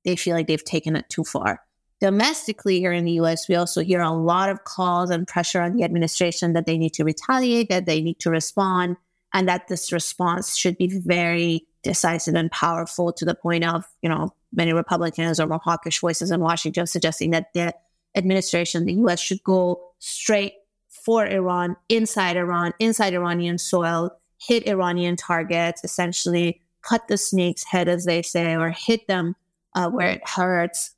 they 0.05 0.17
feel 0.17 0.35
like 0.35 0.49
they've 0.49 0.65
taken 0.65 0.97
it 0.97 1.09
too 1.09 1.25
far 1.25 1.61
domestically 2.03 2.81
here 2.81 2.93
in 2.93 3.05
the 3.05 3.13
US, 3.13 3.49
we 3.49 3.55
also 3.55 3.81
hear 3.81 4.01
a 4.01 4.11
lot 4.11 4.49
of 4.49 4.65
calls 4.65 5.09
and 5.09 5.27
pressure 5.27 5.63
on 5.63 5.77
the 5.77 5.85
administration 5.85 6.53
that 6.53 6.67
they 6.67 6.77
need 6.77 6.93
to 6.95 7.05
retaliate, 7.05 7.69
that 7.69 7.87
they 7.87 8.01
need 8.01 8.19
to 8.19 8.29
respond, 8.29 8.97
and 9.33 9.49
that 9.49 9.69
this 9.69 9.93
response 9.93 10.57
should 10.57 10.77
be 10.77 10.89
very 10.89 11.65
decisive 11.85 12.35
and 12.35 12.51
powerful 12.51 13.13
to 13.13 13.25
the 13.25 13.37
point 13.37 13.65
of, 13.65 13.85
you 14.03 14.09
know, 14.09 14.35
many 14.53 14.73
Republicans 14.73 15.39
or 15.39 15.47
more 15.47 15.61
hawkish 15.63 16.01
voices 16.01 16.33
in 16.33 16.41
Washington 16.41 16.89
suggesting 16.89 17.31
that 17.31 17.53
the 17.55 17.73
administration, 18.17 18.85
the 18.85 18.95
US, 18.95 19.21
should 19.21 19.43
go 19.45 19.81
straight 20.01 20.55
for 20.89 21.25
Iran, 21.25 21.77
inside 21.89 22.37
Iran, 22.37 22.73
inside 22.81 23.15
Iranian 23.15 23.59
soil, 23.59 24.11
hit 24.39 24.67
Iranian 24.67 25.15
targets, 25.15 25.85
essentially 25.85 26.63
cut 26.83 27.07
the 27.07 27.17
snake's 27.17 27.63
head, 27.63 27.89
as 27.89 28.07
they 28.07 28.23
say, 28.23 28.57
or 28.57 28.71
hit 28.71 29.07
them 29.07 29.37
uh, 29.77 29.89
where 29.89 30.09
it 30.09 30.29
hurts 30.29 30.97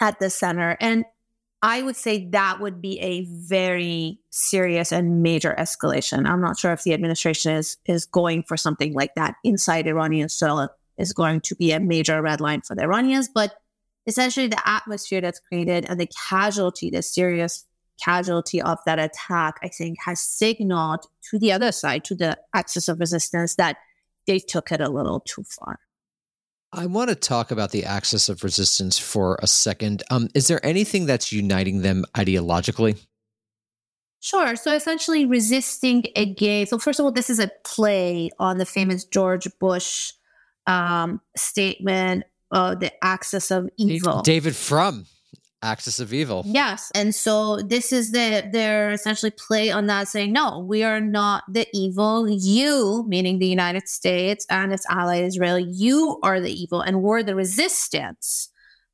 at 0.00 0.18
the 0.18 0.30
center. 0.30 0.76
And 0.80 1.04
I 1.62 1.82
would 1.82 1.96
say 1.96 2.26
that 2.30 2.60
would 2.60 2.80
be 2.80 2.98
a 3.00 3.26
very 3.26 4.18
serious 4.30 4.92
and 4.92 5.22
major 5.22 5.54
escalation. 5.58 6.26
I'm 6.26 6.40
not 6.40 6.58
sure 6.58 6.72
if 6.72 6.84
the 6.84 6.94
administration 6.94 7.52
is 7.52 7.76
is 7.84 8.06
going 8.06 8.44
for 8.44 8.56
something 8.56 8.94
like 8.94 9.14
that 9.16 9.34
inside 9.44 9.86
Iranian 9.86 10.30
soil 10.30 10.70
is 10.96 11.12
going 11.12 11.40
to 11.42 11.54
be 11.54 11.72
a 11.72 11.80
major 11.80 12.20
red 12.22 12.40
line 12.40 12.62
for 12.62 12.74
the 12.74 12.82
Iranians, 12.82 13.28
but 13.28 13.54
essentially 14.06 14.46
the 14.46 14.68
atmosphere 14.68 15.20
that's 15.20 15.40
created 15.40 15.84
and 15.86 16.00
the 16.00 16.08
casualty, 16.28 16.90
the 16.90 17.02
serious 17.02 17.66
casualty 18.02 18.62
of 18.62 18.78
that 18.86 18.98
attack, 18.98 19.58
I 19.62 19.68
think 19.68 19.98
has 20.04 20.20
signaled 20.20 21.06
to 21.30 21.38
the 21.38 21.52
other 21.52 21.72
side, 21.72 22.04
to 22.04 22.14
the 22.14 22.38
axis 22.54 22.88
of 22.88 23.00
resistance 23.00 23.56
that 23.56 23.76
they 24.26 24.38
took 24.38 24.72
it 24.72 24.80
a 24.80 24.88
little 24.88 25.20
too 25.20 25.44
far. 25.44 25.78
I 26.72 26.86
want 26.86 27.10
to 27.10 27.16
talk 27.16 27.50
about 27.50 27.72
the 27.72 27.84
axis 27.84 28.28
of 28.28 28.44
resistance 28.44 28.98
for 28.98 29.38
a 29.42 29.46
second. 29.46 30.02
Um, 30.10 30.28
is 30.34 30.46
there 30.46 30.64
anything 30.64 31.06
that's 31.06 31.32
uniting 31.32 31.82
them 31.82 32.04
ideologically? 32.14 33.04
Sure. 34.20 34.54
So 34.54 34.72
essentially, 34.74 35.26
resisting 35.26 36.04
a 36.14 36.22
against. 36.22 36.70
So 36.70 36.78
first 36.78 37.00
of 37.00 37.04
all, 37.06 37.12
this 37.12 37.30
is 37.30 37.40
a 37.40 37.50
play 37.64 38.30
on 38.38 38.58
the 38.58 38.66
famous 38.66 39.04
George 39.04 39.48
Bush 39.58 40.12
um, 40.66 41.20
statement, 41.36 42.24
uh, 42.52 42.74
"the 42.74 42.92
axis 43.02 43.50
of 43.50 43.68
evil." 43.76 44.22
David 44.22 44.54
Frum 44.54 45.06
axis 45.62 46.00
of 46.00 46.12
evil. 46.12 46.42
Yes. 46.46 46.90
And 46.94 47.14
so 47.14 47.58
this 47.58 47.92
is 47.92 48.12
the 48.12 48.48
they're 48.52 48.92
essentially 48.92 49.30
play 49.30 49.70
on 49.70 49.86
that 49.86 50.08
saying, 50.08 50.32
no, 50.32 50.60
we 50.60 50.82
are 50.82 51.00
not 51.00 51.44
the 51.48 51.66
evil. 51.72 52.28
You, 52.28 53.04
meaning 53.06 53.38
the 53.38 53.46
United 53.46 53.88
States 53.88 54.46
and 54.48 54.72
its 54.72 54.86
ally 54.88 55.22
Israel, 55.22 55.58
you 55.58 56.18
are 56.22 56.40
the 56.40 56.52
evil 56.52 56.80
and 56.80 57.02
we're 57.02 57.22
the 57.22 57.34
resistance 57.34 58.48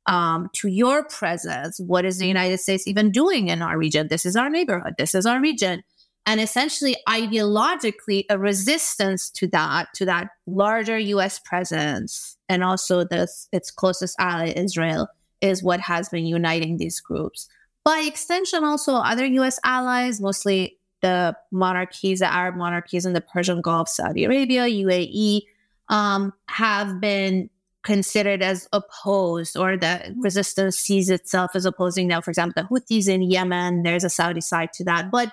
um, 0.07 0.49
to 0.53 0.67
your 0.67 1.05
presence. 1.05 1.79
What 1.79 2.05
is 2.05 2.17
the 2.17 2.27
United 2.27 2.59
States 2.59 2.87
even 2.87 3.11
doing 3.11 3.47
in 3.49 3.61
our 3.61 3.77
region? 3.77 4.07
This 4.07 4.25
is 4.25 4.35
our 4.35 4.49
neighborhood. 4.49 4.95
This 4.97 5.15
is 5.15 5.25
our 5.25 5.39
region. 5.39 5.83
And 6.25 6.41
essentially, 6.41 6.97
ideologically, 7.07 8.25
a 8.29 8.37
resistance 8.37 9.29
to 9.31 9.47
that, 9.47 9.93
to 9.95 10.05
that 10.05 10.27
larger 10.45 10.97
US 10.97 11.39
presence, 11.39 12.35
and 12.49 12.65
also 12.65 13.05
this 13.05 13.47
its 13.53 13.71
closest 13.71 14.13
ally, 14.19 14.51
Israel, 14.53 15.07
is 15.41 15.63
what 15.63 15.79
has 15.79 16.09
been 16.09 16.25
uniting 16.25 16.77
these 16.77 16.99
groups. 16.99 17.47
By 17.83 18.03
extension, 18.07 18.63
also 18.63 18.95
other 18.95 19.25
US 19.25 19.59
allies, 19.63 20.19
mostly 20.19 20.77
the 21.01 21.35
monarchies, 21.51 22.19
the 22.19 22.31
Arab 22.31 22.55
monarchies 22.55 23.05
in 23.05 23.13
the 23.13 23.21
Persian 23.21 23.61
Gulf, 23.61 23.87
Saudi 23.87 24.25
Arabia, 24.25 24.65
UAE, 24.65 25.43
um, 25.89 26.33
have 26.47 26.99
been 26.99 27.49
considered 27.87 28.43
as 28.43 28.67
opposed 28.73 29.55
or 29.55 29.77
the 29.77 30.13
resistance 30.17 30.77
sees 30.77 31.09
itself 31.09 31.51
as 31.55 31.65
opposing 31.65 32.05
now 32.05 32.19
for 32.19 32.29
example 32.31 32.61
the 32.61 32.67
houthis 32.67 33.07
in 33.07 33.21
yemen 33.21 33.81
there's 33.83 34.03
a 34.03 34.09
saudi 34.09 34.41
side 34.41 34.73
to 34.73 34.83
that 34.83 35.09
but 35.09 35.31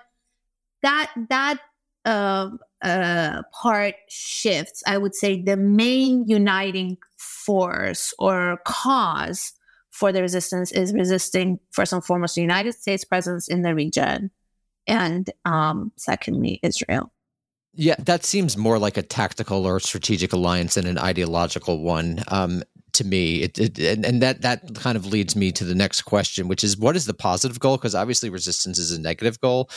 that 0.81 1.13
that 1.29 1.59
uh, 2.05 2.49
uh, 2.81 3.43
part 3.53 3.97
shifts 4.09 4.85
i 4.87 4.97
would 4.97 5.17
say 5.17 5.43
the 5.43 5.57
main 5.57 6.25
uniting 6.29 6.97
force 7.17 8.15
or 8.21 8.61
cause 8.65 9.55
for 9.95 10.11
the 10.11 10.21
resistance 10.21 10.73
is 10.73 10.93
resisting 10.93 11.61
first 11.71 11.93
and 11.93 12.05
foremost 12.05 12.35
the 12.35 12.41
United 12.41 12.73
States 12.73 13.05
presence 13.05 13.47
in 13.47 13.63
the 13.63 13.75
region, 13.75 14.33
and 14.89 15.31
um, 15.45 15.93
secondly 15.97 16.59
Israel. 16.65 17.13
Yeah, 17.75 17.95
that 18.01 18.25
seems 18.25 18.57
more 18.57 18.79
like 18.79 18.97
a 18.97 19.03
tactical 19.03 19.67
or 19.67 19.79
strategic 19.79 20.33
alliance 20.33 20.75
than 20.75 20.87
an 20.87 20.99
ideological 20.99 21.83
one. 21.83 22.23
Um, 22.29 22.65
to 22.95 23.05
me, 23.05 23.43
it, 23.43 23.59
it, 23.59 23.79
and, 23.79 24.05
and 24.05 24.23
that 24.23 24.43
that 24.43 24.75
kind 24.75 24.97
of 24.97 25.07
leads 25.07 25.37
me 25.37 25.53
to 25.53 25.65
the 25.65 25.75
next 25.75 26.03
question, 26.03 26.49
which 26.49 26.65
is 26.65 26.77
what 26.77 26.97
is 26.97 27.07
the 27.07 27.15
positive 27.15 27.61
goal? 27.61 27.77
Because 27.77 27.95
obviously, 27.95 28.31
resistance 28.31 28.79
is 28.79 28.91
a 28.91 29.01
negative 29.01 29.41
goal. 29.41 29.71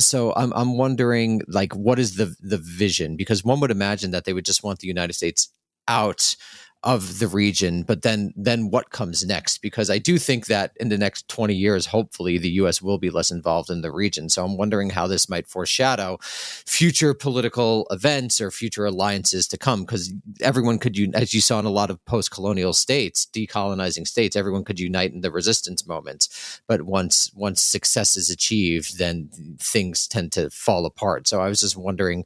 So 0.00 0.32
I'm 0.34 0.52
I'm 0.52 0.76
wondering, 0.76 1.42
like, 1.46 1.74
what 1.76 2.00
is 2.00 2.16
the 2.16 2.34
the 2.40 2.58
vision? 2.58 3.16
Because 3.16 3.44
one 3.44 3.60
would 3.60 3.70
imagine 3.70 4.10
that 4.10 4.24
they 4.24 4.32
would 4.32 4.44
just 4.44 4.64
want 4.64 4.80
the 4.80 4.88
United 4.88 5.12
States 5.12 5.48
out 5.86 6.34
of 6.82 7.18
the 7.18 7.28
region 7.28 7.82
but 7.82 8.02
then 8.02 8.32
then 8.36 8.70
what 8.70 8.90
comes 8.90 9.24
next? 9.26 9.58
Because 9.58 9.90
i 9.90 9.98
do 9.98 10.18
think 10.18 10.46
that 10.46 10.72
in 10.80 10.88
the 10.88 10.96
next 10.96 11.28
20 11.28 11.54
years 11.54 11.86
hopefully 11.86 12.38
the 12.38 12.50
us 12.50 12.80
will 12.80 12.98
be 12.98 13.10
less 13.10 13.30
involved 13.30 13.70
in 13.70 13.82
the 13.82 13.90
region. 13.90 14.28
So 14.28 14.44
i'm 14.44 14.56
wondering 14.56 14.90
how 14.90 15.06
this 15.06 15.28
might 15.28 15.46
foreshadow 15.46 16.18
future 16.22 17.12
political 17.12 17.86
events 17.90 18.40
or 18.40 18.50
future 18.50 18.86
alliances 18.86 19.46
to 19.48 19.58
come 19.58 19.82
because 19.82 20.12
everyone 20.40 20.78
could 20.78 20.98
as 21.14 21.34
you 21.34 21.40
saw 21.40 21.58
in 21.58 21.66
a 21.66 21.70
lot 21.70 21.90
of 21.90 22.02
post-colonial 22.06 22.72
states 22.72 23.26
decolonizing 23.32 24.06
states 24.06 24.34
everyone 24.34 24.64
could 24.64 24.80
unite 24.80 25.12
in 25.12 25.20
the 25.20 25.30
resistance 25.30 25.86
moments 25.86 26.62
but 26.66 26.82
once 26.82 27.30
once 27.34 27.60
success 27.60 28.16
is 28.16 28.30
achieved 28.30 28.98
then 28.98 29.28
things 29.58 30.08
tend 30.08 30.32
to 30.32 30.48
fall 30.50 30.86
apart. 30.86 31.28
So 31.28 31.40
i 31.40 31.48
was 31.48 31.60
just 31.60 31.76
wondering 31.76 32.24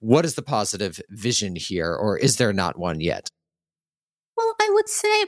what 0.00 0.24
is 0.24 0.34
the 0.34 0.42
positive 0.42 1.00
vision 1.10 1.54
here 1.54 1.94
or 1.94 2.18
is 2.18 2.36
there 2.36 2.52
not 2.52 2.78
one 2.78 3.00
yet 3.00 3.30
I 4.60 4.70
would 4.72 4.88
say 4.88 5.24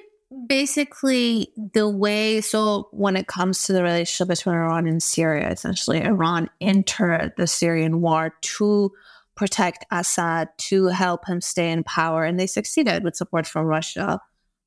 basically 0.47 1.53
the 1.75 1.89
way 1.89 2.41
so 2.41 2.89
when 2.93 3.17
it 3.17 3.27
comes 3.27 3.65
to 3.65 3.73
the 3.73 3.83
relationship 3.83 4.29
between 4.29 4.57
Iran 4.57 4.87
and 4.87 5.03
Syria, 5.03 5.51
essentially 5.51 6.03
Iran 6.03 6.51
entered 6.61 7.33
the 7.37 7.47
Syrian 7.47 8.01
war 8.01 8.35
to 8.41 8.93
protect 9.37 9.85
Assad, 9.91 10.49
to 10.57 10.87
help 10.87 11.27
him 11.27 11.41
stay 11.41 11.71
in 11.71 11.85
power, 11.85 12.25
and 12.25 12.39
they 12.39 12.47
succeeded 12.47 13.03
with 13.03 13.17
support 13.17 13.47
from 13.47 13.67
Russia. 13.67 14.21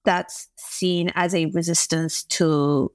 That's 0.04 0.48
seen 0.58 1.12
as 1.16 1.34
a 1.34 1.48
resistance 1.48 2.24
to 2.24 2.92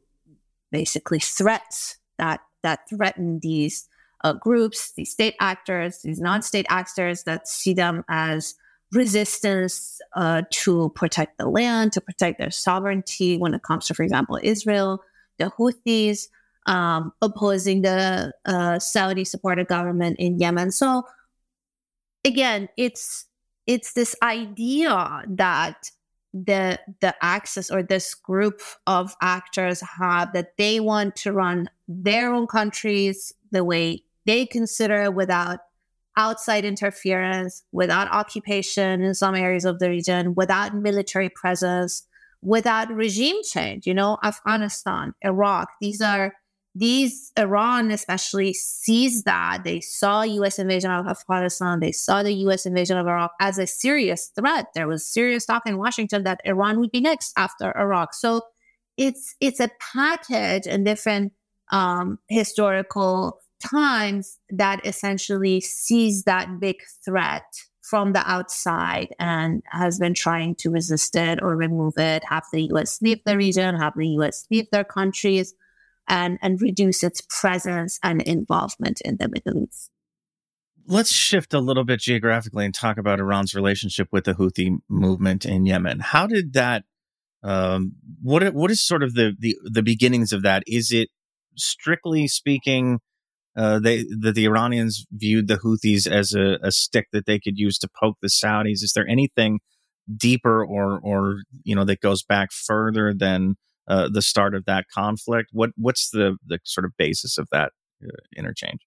basically 0.71 1.19
threats 1.19 1.99
that 2.19 2.40
that 2.62 2.88
threaten 2.88 3.40
these 3.42 3.88
uh, 4.25 4.33
groups, 4.35 4.92
these 4.92 5.11
state 5.11 5.35
actors, 5.40 6.00
these 6.02 6.21
non-state 6.21 6.66
actors 6.69 7.25
that 7.25 7.49
see 7.49 7.75
them 7.75 8.04
as 8.09 8.54
resistance 8.92 10.00
uh, 10.14 10.42
to 10.50 10.90
protect 10.90 11.38
the 11.38 11.49
land, 11.49 11.92
to 11.92 12.00
protect 12.00 12.38
their 12.38 12.50
sovereignty 12.50 13.38
when 13.38 13.54
it 13.54 13.62
comes 13.62 13.87
to, 13.87 13.94
for 13.94 14.02
example, 14.02 14.38
Israel, 14.42 15.02
the 15.38 15.50
Houthis 15.58 16.28
um, 16.66 17.12
opposing 17.22 17.82
the 17.82 18.32
uh, 18.44 18.78
Saudi 18.78 19.25
supported 19.25 19.66
government 19.66 20.16
in 20.18 20.38
Yemen. 20.38 20.70
So 20.70 21.04
again, 22.25 22.68
it's 22.76 23.26
it's 23.66 23.92
this 23.92 24.14
idea 24.22 25.22
that 25.28 25.90
the 26.32 26.78
the 27.00 27.14
axis 27.20 27.70
or 27.70 27.82
this 27.82 28.14
group 28.14 28.61
of 28.87 29.14
actors 29.20 29.82
have 29.99 30.32
that 30.32 30.56
they 30.56 30.80
want 30.80 31.16
to 31.16 31.32
run 31.32 31.68
their 31.88 32.32
own 32.32 32.46
countries 32.46 33.32
the 33.50 33.64
way 33.64 34.02
they 34.25 34.46
consider 34.46 35.11
without 35.11 35.61
outside 36.16 36.64
interference, 36.64 37.62
without 37.73 38.11
occupation 38.12 39.02
in 39.02 39.14
some 39.14 39.35
areas 39.35 39.64
of 39.64 39.78
the 39.78 39.88
region, 39.88 40.35
without 40.35 40.75
military 40.75 41.28
presence, 41.28 42.07
without 42.42 42.92
regime 42.92 43.37
change. 43.45 43.87
You 43.87 43.95
know, 43.95 44.19
Afghanistan, 44.23 45.14
Iraq, 45.23 45.69
these 45.81 46.00
are 46.00 46.35
these 46.75 47.33
Iran 47.38 47.90
especially 47.90 48.54
sees 48.54 49.25
that 49.25 49.61
they 49.62 49.81
saw 49.81 50.23
U.S. 50.23 50.59
invasion 50.59 50.90
of 50.90 51.07
Afghanistan, 51.07 51.81
they 51.81 51.92
saw 51.92 52.23
the 52.23 52.33
U.S. 52.33 52.64
invasion 52.64 52.97
of 52.97 53.07
Iraq 53.07 53.33
as 53.40 53.59
a 53.59 53.66
serious 53.66 54.33
threat. 54.35 54.69
There 54.75 54.88
was 54.88 55.07
serious 55.07 55.45
talk 55.45 55.64
in 55.66 55.76
Washington 55.76 56.25
that 56.25 56.40
Iran 56.45 56.81
would 56.81 56.90
be 56.90 57.00
next 57.00 57.33
after 57.37 57.76
Iraq. 57.76 58.14
So 58.14 58.42
it's 58.97 59.37
it's 59.40 59.61
a 59.61 59.71
package 59.92 60.66
and 60.66 60.85
different 60.85 61.33
um, 61.71 62.19
historical 62.28 63.41
times 63.62 64.38
that 64.50 64.85
essentially 64.87 65.61
sees 65.61 66.25
that 66.25 66.61
big 66.61 66.76
threat 67.04 67.45
from 67.83 68.12
the 68.12 68.31
outside 68.31 69.14
and 69.19 69.62
has 69.66 69.99
been 69.99 70.14
trying 70.14 70.54
to 70.54 70.71
resist 70.71 71.16
it 71.16 71.42
or 71.42 71.57
remove 71.57 71.95
it, 71.99 72.25
have 72.25 72.45
the 72.52 72.62
US 72.73 73.02
leave 73.02 73.21
the 73.26 73.37
region, 73.37 73.76
have 73.76 73.95
the 73.97 74.09
US 74.19 74.47
leave 74.50 74.71
their 74.71 74.85
countries, 74.85 75.54
and, 76.09 76.38
and 76.42 76.61
reduce 76.61 77.02
its 77.02 77.23
presence 77.28 77.99
and 78.02 78.23
involvement 78.23 79.00
in 79.02 79.16
the 79.19 79.28
Middle 79.28 79.64
East. 79.64 79.90
Let's 80.87 81.12
shift 81.12 81.54
a 81.54 81.61
little 81.61 81.85
bit 81.85 82.00
geographically 82.00 82.64
and 82.64 82.75
talk 82.75 82.99
about 82.99 83.21
Iran's 83.21 83.54
relationship 83.54 84.09
with 84.11 84.25
the 84.25 84.35
Houthi 84.35 84.78
movement 84.88 85.45
in 85.45 85.64
Yemen. 85.66 86.00
How 86.00 86.26
did 86.26 86.54
that? 86.54 86.85
Um, 87.45 87.95
what 88.23 88.54
what 88.54 88.71
is 88.71 88.83
sort 88.83 89.02
of 89.02 89.14
the, 89.14 89.35
the 89.38 89.57
the 89.64 89.83
beginnings 89.83 90.33
of 90.33 90.42
that? 90.42 90.62
Is 90.66 90.92
it 90.92 91.09
strictly 91.57 92.27
speaking 92.27 93.01
uh, 93.56 93.78
they 93.78 94.04
that 94.20 94.34
the 94.34 94.46
Iranians 94.46 95.06
viewed 95.12 95.48
the 95.48 95.58
Houthis 95.58 96.06
as 96.06 96.34
a, 96.34 96.58
a, 96.62 96.72
stick 96.72 97.08
that 97.12 97.26
they 97.26 97.38
could 97.38 97.58
use 97.58 97.78
to 97.78 97.88
poke 98.00 98.16
the 98.22 98.28
Saudis. 98.28 98.82
Is 98.82 98.92
there 98.94 99.06
anything 99.06 99.60
deeper 100.16 100.64
or 100.64 100.98
or 101.02 101.42
you 101.62 101.74
know 101.74 101.84
that 101.84 102.00
goes 102.00 102.22
back 102.22 102.50
further 102.52 103.12
than 103.12 103.56
uh, 103.88 104.08
the 104.10 104.22
start 104.22 104.54
of 104.54 104.64
that 104.64 104.86
conflict? 104.88 105.50
What 105.52 105.70
what's 105.76 106.10
the 106.10 106.36
the 106.46 106.60
sort 106.64 106.86
of 106.86 106.92
basis 106.96 107.36
of 107.36 107.48
that 107.52 107.72
uh, 108.02 108.16
interchange? 108.36 108.80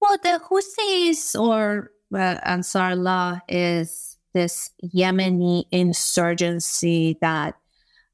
Well, 0.00 0.16
the 0.22 0.40
Houthis 0.50 1.38
or 1.38 1.90
uh, 2.14 2.38
Ansarullah 2.46 3.42
is 3.48 4.16
this 4.32 4.70
Yemeni 4.82 5.64
insurgency 5.70 7.18
that 7.20 7.54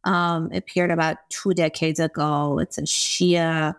um, 0.04 0.50
appeared 0.52 0.90
about 0.90 1.18
two 1.30 1.54
decades 1.54 2.00
ago. 2.00 2.58
It's 2.58 2.78
a 2.78 2.82
Shia 2.82 3.74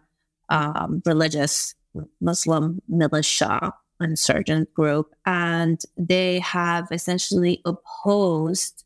um, 0.50 1.02
religious 1.06 1.76
Muslim 2.22 2.82
militia 2.88 3.74
insurgent 4.02 4.74
group, 4.74 5.14
and 5.26 5.82
they 5.98 6.40
have 6.40 6.88
essentially 6.92 7.62
opposed 7.66 8.86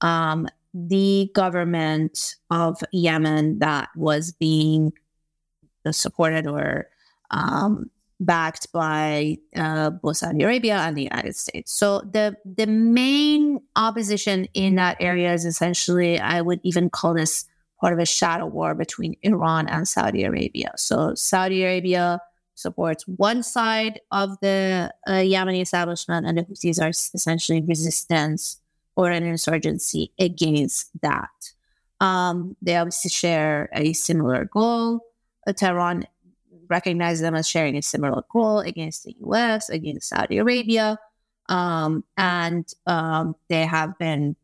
um, 0.00 0.48
the 0.74 1.30
government 1.34 2.36
of 2.50 2.80
Yemen 2.92 3.58
that 3.60 3.88
was 3.96 4.32
being 4.32 4.92
supported 5.90 6.46
or 6.46 6.88
um, 7.30 7.90
backed 8.20 8.70
by 8.72 9.38
uh, 9.56 9.90
both 9.90 10.18
Saudi 10.18 10.42
Arabia 10.42 10.78
and 10.78 10.96
the 10.96 11.04
United 11.04 11.36
States. 11.36 11.72
So 11.72 12.00
the 12.00 12.36
the 12.44 12.66
main 12.66 13.60
opposition 13.76 14.46
in 14.54 14.74
that 14.74 14.96
area 15.00 15.32
is 15.32 15.44
essentially, 15.44 16.18
I 16.18 16.40
would 16.40 16.60
even 16.62 16.90
call 16.90 17.14
this 17.14 17.46
part 17.80 17.92
of 17.92 17.98
a 17.98 18.06
shadow 18.06 18.46
war 18.46 18.74
between 18.74 19.16
Iran 19.22 19.68
and 19.68 19.86
Saudi 19.86 20.24
Arabia. 20.24 20.72
So 20.76 21.14
Saudi 21.14 21.62
Arabia 21.62 22.20
supports 22.54 23.06
one 23.06 23.42
side 23.42 24.00
of 24.10 24.38
the 24.40 24.92
uh, 25.06 25.12
Yemeni 25.12 25.62
establishment, 25.62 26.26
and 26.26 26.38
the 26.38 26.42
Houthis 26.42 26.82
are 26.82 26.88
essentially 26.88 27.62
resistance 27.62 28.60
or 28.96 29.10
an 29.10 29.22
insurgency 29.22 30.12
against 30.18 30.90
that. 31.02 31.52
Um, 32.00 32.56
they 32.60 32.76
obviously 32.76 33.10
share 33.10 33.68
a 33.72 33.92
similar 33.92 34.44
goal. 34.44 35.00
Uh, 35.46 35.52
Tehran 35.52 36.06
recognizes 36.68 37.22
them 37.22 37.34
as 37.34 37.48
sharing 37.48 37.76
a 37.76 37.82
similar 37.82 38.22
goal 38.30 38.58
against 38.58 39.04
the 39.04 39.16
US, 39.20 39.68
against 39.70 40.08
Saudi 40.08 40.38
Arabia. 40.38 40.98
Um, 41.48 42.04
and 42.16 42.66
um, 42.86 43.36
they 43.48 43.64
have 43.64 43.96
been 43.98 44.36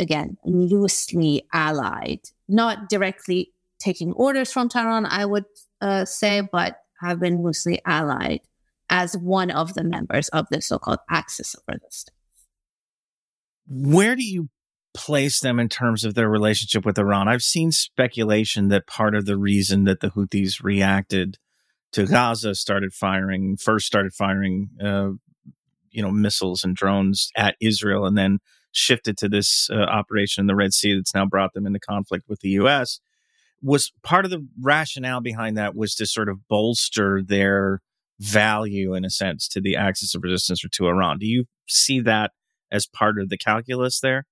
again, 0.00 0.38
loosely 0.44 1.46
allied, 1.52 2.20
not 2.50 2.88
directly 2.88 3.52
taking 3.78 4.12
orders 4.12 4.52
from 4.52 4.68
Tehran, 4.68 5.06
I 5.06 5.24
would 5.24 5.44
uh, 5.80 6.04
say, 6.04 6.42
but 6.52 6.76
have 7.00 7.18
been 7.18 7.42
loosely 7.42 7.80
allied 7.84 8.40
as 8.90 9.16
one 9.16 9.50
of 9.50 9.74
the 9.74 9.84
members 9.84 10.28
of 10.28 10.46
the 10.50 10.60
so 10.60 10.78
called 10.78 10.98
Axis 11.08 11.54
of 11.54 11.62
Resistance. 11.66 12.10
Where 13.66 14.16
do 14.16 14.24
you 14.24 14.48
place 14.92 15.40
them 15.40 15.60
in 15.60 15.68
terms 15.68 16.04
of 16.04 16.14
their 16.14 16.28
relationship 16.28 16.84
with 16.84 16.98
Iran? 16.98 17.28
I've 17.28 17.42
seen 17.42 17.70
speculation 17.72 18.68
that 18.68 18.86
part 18.86 19.14
of 19.14 19.24
the 19.24 19.38
reason 19.38 19.84
that 19.84 20.00
the 20.00 20.10
Houthis 20.10 20.62
reacted 20.62 21.38
to 21.92 22.06
Gaza 22.06 22.54
started 22.54 22.92
firing, 22.92 23.56
first 23.56 23.86
started 23.86 24.12
firing, 24.12 24.70
uh, 24.82 25.10
you 25.90 26.02
know, 26.02 26.10
missiles 26.10 26.64
and 26.64 26.74
drones 26.76 27.30
at 27.36 27.56
Israel, 27.60 28.06
and 28.06 28.18
then 28.18 28.38
shifted 28.72 29.16
to 29.18 29.28
this 29.28 29.68
uh, 29.70 29.76
operation 29.76 30.42
in 30.42 30.46
the 30.46 30.54
Red 30.54 30.72
Sea 30.72 30.94
that's 30.94 31.14
now 31.14 31.26
brought 31.26 31.52
them 31.52 31.66
into 31.66 31.80
conflict 31.80 32.28
with 32.28 32.40
the 32.40 32.50
U.S. 32.50 33.00
Was 33.62 33.92
part 34.02 34.24
of 34.24 34.30
the 34.30 34.46
rationale 34.60 35.20
behind 35.20 35.56
that 35.56 35.74
was 35.74 35.94
to 35.96 36.06
sort 36.06 36.28
of 36.28 36.48
bolster 36.48 37.22
their 37.22 37.80
value, 38.18 38.94
in 38.94 39.04
a 39.04 39.10
sense, 39.10 39.48
to 39.48 39.60
the 39.60 39.76
axis 39.76 40.14
of 40.14 40.22
resistance 40.22 40.64
or 40.64 40.68
to 40.68 40.86
Iran. 40.86 41.18
Do 41.18 41.26
you 41.26 41.46
see 41.66 42.00
that 42.00 42.32
as 42.70 42.86
part 42.86 43.18
of 43.18 43.28
the 43.28 43.38
calculus 43.38 44.00
there? 44.00 44.26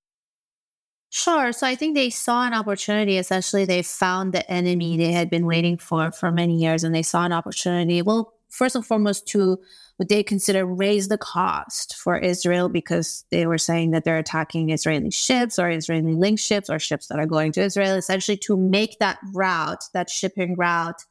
Sure. 1.11 1.51
So 1.51 1.65
I 1.65 1.75
think 1.75 1.95
they 1.95 2.11
saw 2.11 2.45
an 2.45 2.53
opportunity. 2.53 3.17
Essentially, 3.17 3.65
they 3.65 3.81
found 3.81 4.31
the 4.31 4.49
enemy 4.49 4.95
they 4.95 5.11
had 5.11 5.29
been 5.29 5.47
waiting 5.47 5.77
for 5.77 6.11
for 6.11 6.31
many 6.31 6.57
years, 6.57 6.83
and 6.83 6.93
they 6.93 7.01
saw 7.01 7.25
an 7.25 7.33
opportunity. 7.33 8.03
Well, 8.03 8.33
first 8.49 8.75
and 8.75 8.85
foremost, 8.85 9.27
to 9.29 9.59
would 9.99 10.07
they 10.07 10.23
consider 10.23 10.65
raise 10.65 11.09
the 11.09 11.17
cost 11.17 11.95
for 11.97 12.17
Israel 12.17 12.69
because 12.69 13.25
they 13.31 13.45
were 13.45 13.57
saying 13.57 13.91
that 13.91 14.05
they're 14.05 14.17
attacking 14.17 14.69
Israeli 14.69 15.11
ships 15.11 15.59
or 15.59 15.69
Israeli 15.69 16.13
linked 16.13 16.41
ships 16.41 16.69
or 16.69 16.79
ships 16.79 17.07
that 17.07 17.19
are 17.19 17.25
going 17.25 17.51
to 17.51 17.61
Israel, 17.61 17.95
essentially 17.95 18.37
to 18.37 18.55
make 18.55 18.97
that 18.99 19.19
route, 19.33 19.83
that 19.93 20.09
shipping 20.09 20.55
route, 20.55 21.03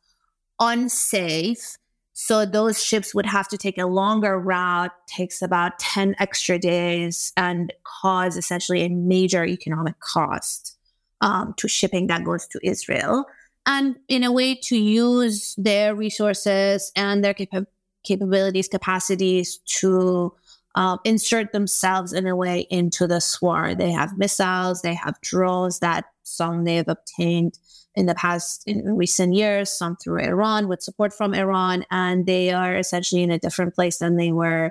unsafe 0.59 1.77
So 2.15 2.45
those 2.45 2.83
ships 2.83 3.15
would 3.15 3.27
have 3.27 3.47
to 3.49 3.59
take 3.59 3.79
a 3.79 3.87
longer 3.87 4.41
route, 4.41 4.91
takes 5.07 5.41
about 5.41 5.79
10 5.79 6.17
extra 6.19 6.59
days, 6.59 7.33
and 7.37 7.73
cause 7.85 8.37
essentially 8.37 8.83
a 8.83 8.89
major 8.89 9.45
economic 9.45 10.01
cost 10.01 10.77
um, 11.21 11.55
to 11.59 11.69
shipping 11.69 12.09
that 12.09 12.25
goes 12.25 12.49
to 12.49 12.59
Israel. 12.63 13.27
And 13.67 13.97
in 14.09 14.25
a 14.25 14.33
way, 14.33 14.57
to 14.65 14.77
use 14.77 15.55
their 15.59 15.95
resources 15.95 16.91
and 16.97 17.23
their 17.23 17.35
cap- 17.35 17.69
capabilities, 18.09 18.69
capacities 18.69 19.59
to 19.81 20.35
um, 20.75 20.99
insert 21.05 21.53
themselves 21.53 22.13
in 22.13 22.27
a 22.27 22.37
way 22.37 22.67
into 22.71 23.07
the 23.07 23.21
war. 23.43 23.75
They 23.75 23.91
have 23.93 24.19
missiles, 24.19 24.83
they 24.83 24.95
have 24.95 25.21
drones 25.21 25.81
that 25.81 26.07
some 26.23 26.65
they 26.65 26.77
have 26.77 26.89
obtained 26.89 27.59
in 27.95 28.07
the 28.07 28.15
past 28.15 28.63
in 28.67 28.97
recent 28.97 29.35
years, 29.35 29.71
some 29.71 29.97
through 29.97 30.21
Iran 30.21 30.69
with 30.69 30.83
support 30.83 31.13
from 31.13 31.35
Iran, 31.35 31.85
and 31.91 32.27
they 32.27 32.53
are 32.53 32.77
essentially 32.77 33.23
in 33.23 33.31
a 33.31 33.39
different 33.39 33.75
place 33.75 33.99
than 33.99 34.17
they 34.17 34.31
were 34.31 34.71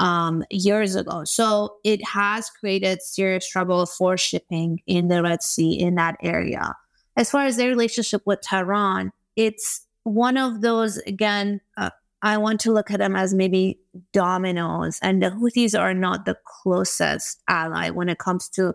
um, 0.00 0.44
years 0.50 0.96
ago. 0.96 1.22
So 1.24 1.76
it 1.84 2.04
has 2.04 2.50
created 2.50 3.00
serious 3.00 3.48
trouble 3.48 3.86
for 3.86 4.16
shipping 4.16 4.82
in 4.86 5.06
the 5.08 5.22
Red 5.22 5.42
Sea 5.42 5.78
in 5.78 5.94
that 5.96 6.16
area. 6.22 6.74
As 7.16 7.30
far 7.30 7.44
as 7.44 7.56
their 7.56 7.68
relationship 7.68 8.22
with 8.26 8.40
Tehran, 8.40 9.12
it's 9.36 9.86
one 10.02 10.36
of 10.36 10.62
those 10.62 10.98
again. 10.98 11.60
Uh, 11.76 11.90
I 12.24 12.38
want 12.38 12.58
to 12.62 12.72
look 12.72 12.90
at 12.90 12.98
them 12.98 13.14
as 13.14 13.34
maybe 13.34 13.78
dominoes, 14.12 14.98
and 15.02 15.22
the 15.22 15.30
Houthis 15.30 15.78
are 15.78 15.94
not 15.94 16.24
the 16.24 16.36
closest 16.44 17.40
ally 17.46 17.90
when 17.90 18.08
it 18.08 18.18
comes 18.18 18.48
to 18.50 18.74